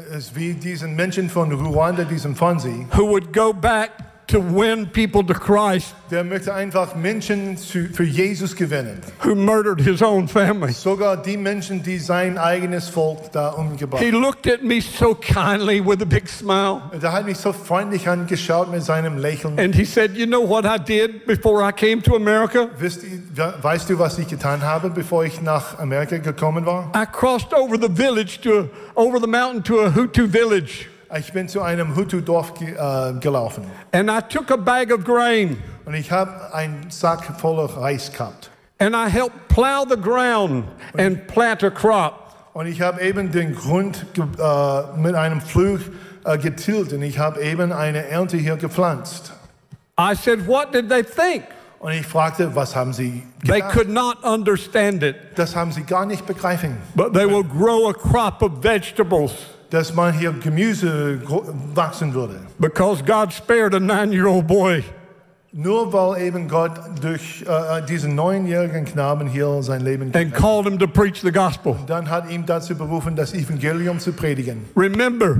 [0.09, 2.87] Es ist wie diesen Menschen von Ruanda, diesem Fonsi.
[2.95, 3.91] who would go back
[4.27, 9.01] to win people to Christ Der möchte einfach Menschen zu, für Jesus gewinnen.
[9.23, 10.71] who murdered his own family.
[10.73, 15.79] Sogar die Menschen, die sein eigenes Volk da umgebracht He looked at me so kindly
[15.85, 16.81] with a big smile.
[17.01, 19.57] Der hat mich so freundlich angeschaut mit seinem Lächeln.
[19.59, 22.67] And he said, You know what I did before I came to America?
[22.79, 26.91] Ihr, weißt du, was ich getan habe, bevor ich nach Amerika gekommen war?
[26.95, 30.87] I crossed over the village to over the mountain to a Hutu village.
[31.17, 33.63] Ich bin zu einem Hutu-Dorf ge äh, gelaufen.
[33.93, 38.49] And I took a bag of grain Und ich habe einen Sack voller Reis gehabt.
[38.79, 40.65] and I helped plow the ground
[40.97, 42.33] and plant a crop.
[42.53, 45.79] Und ich habe eben den Grund äh, mit einem Flug
[46.25, 49.31] äh, getilgt und ich habe eben eine Ernte hier gepflanzt.
[49.99, 51.43] I said, What did they think?
[51.79, 53.71] Und ich fragte, was haben Sie They gedacht?
[53.73, 56.75] could not understand it, Das haben Sie gar nicht begreifen.
[56.95, 59.31] but they will grow a crop of vegetables
[59.69, 61.19] Dass man hier Gemüse
[61.75, 62.35] wachsen würde.
[62.59, 64.83] because God spared a nine year old boy.
[65.53, 70.65] Nur weil eben Gott durch äh, uh, diesen neunjährigen Knaben hier sein Leben and called
[70.67, 71.75] him to preach the gospel.
[71.87, 74.65] Dann hat ihm dazu berufen, das Evangelium zu predigen.
[74.75, 75.37] Remember,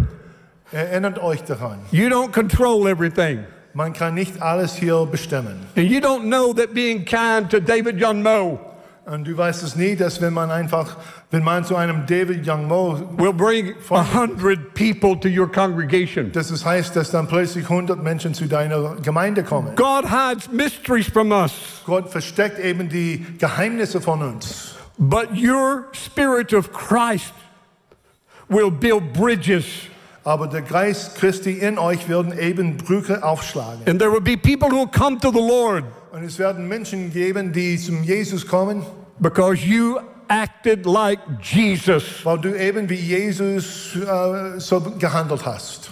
[0.72, 1.80] Erinnert euch daran.
[1.92, 3.46] you don't control everything.
[3.74, 5.56] Man kann nicht alles hier bestimmen.
[5.76, 8.60] And you don't know that being kind to David Young Mo
[9.10, 10.98] Und du weißt es nie, dass wenn man einfach,
[11.32, 16.30] wenn man zu einem David Young Mo, will bring a hundred people to your congregation.
[16.34, 19.74] dass es heißt, dass dann plötzlich 100 Menschen zu deiner Gemeinde kommen.
[19.78, 21.54] God hides mysteries from us,
[21.86, 24.76] Gott versteckt eben die Geheimnisse von uns.
[25.00, 27.34] but your spirit of Christ
[28.50, 29.64] will build bridges.
[30.26, 33.88] Aber der Geist Christi in euch werden eben Brücke aufschlagen.
[33.88, 35.86] And there will be people who come to the Lord
[36.18, 38.84] Und es werden Menschen geben, die zum Jesus kommen,
[39.20, 42.26] because you acted like Jesus.
[42.26, 45.92] weil du eben wie Jesus äh, so gehandelt hast.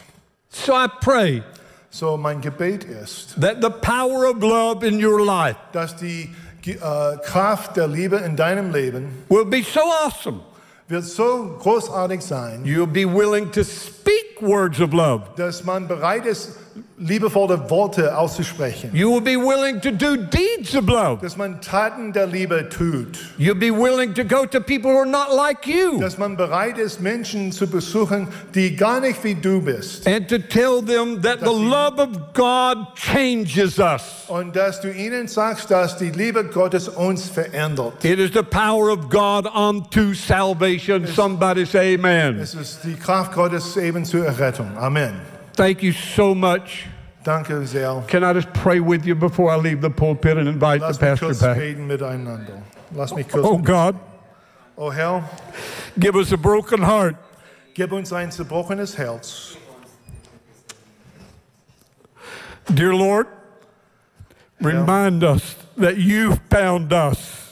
[0.50, 1.44] So I pray
[1.92, 6.34] So mein Gebet ist, that the power of love in your life dass die
[6.66, 6.78] äh,
[7.24, 10.40] Kraft der Liebe in deinem Leben will be so awesome.
[10.88, 15.24] wird so großartig sein, You'll be willing to speak words of love.
[15.38, 16.52] dass man bereit ist,
[16.98, 18.90] liebevolle Worte auszusprechen.
[18.94, 21.20] You will be willing to do deeds of love.
[21.22, 23.18] Dass man Taten der Liebe tut.
[23.38, 26.78] You'll be willing to go to people who are not like you Dass man bereit
[26.78, 30.08] ist, Menschen zu besuchen, die gar nicht wie du bist.
[30.08, 34.26] and to tell them that the love of God changes us.
[34.28, 38.04] Und dass du ihnen sagst, dass die Liebe Gottes uns verändert.
[38.04, 41.06] It is the power of God unto salvation.
[41.08, 42.40] Somebody say amen.
[42.40, 44.76] Es ist die Kraft Gottes eben zur Errettung.
[44.78, 45.20] Amen.
[45.54, 46.86] Thank you so much.
[47.24, 48.04] Danke sehr.
[48.08, 51.02] Can I just pray with you before I leave the pulpit and invite the Lass
[51.02, 51.58] mich pastor back?
[51.78, 52.62] miteinander.
[52.94, 53.46] Lass mich kurz.
[53.48, 53.98] Oh God,
[54.78, 55.24] Oh Herr,
[55.98, 57.16] give us a broken heart.
[57.74, 59.58] gib uns ein zerbrochenes Herz.
[62.74, 63.28] Dear Lord,
[64.62, 67.45] remind us that you found us.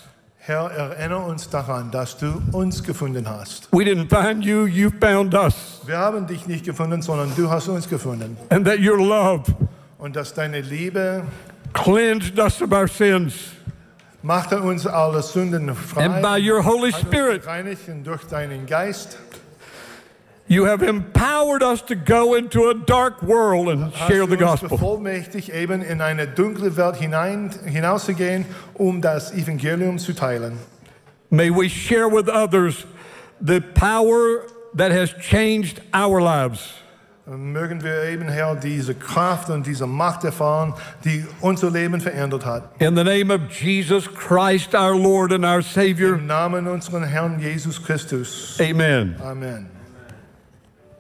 [0.46, 3.70] Herr, erinnere uns daran, dass du uns gefunden hast.
[3.72, 5.80] We didn't find you, you found us.
[5.86, 8.36] Wir haben dich nicht gefunden, sondern du hast uns gefunden.
[8.50, 9.44] And that your love
[9.98, 11.24] Und dass deine Liebe
[11.72, 13.36] cleansed us of our sins.
[14.22, 16.04] machte uns alle Sünden frei.
[16.04, 19.18] And by your Holy Spirit, gereinigt und durch deinen Geist
[20.54, 24.78] you have empowered us to go into a dark world and share the gospel.
[24.78, 28.46] bevollmächtigt, eben in eine dunkle Welt hinein, hinauszugehen,
[28.76, 30.60] um das Evangelium zu teilen.
[31.30, 32.86] May we share with others
[33.42, 34.46] the power
[34.76, 36.74] that has changed our lives.
[37.26, 40.74] Mögen wir eben, Herr, diese Kraft und diese Macht erfahren,
[41.06, 42.70] die unser Leben verändert hat.
[42.80, 46.16] In the name of Jesus Christ, our Lord and our Savior.
[46.16, 48.58] Im Namen unseres Herrn Jesus Christus.
[48.60, 49.16] Amen.
[49.24, 49.70] Amen.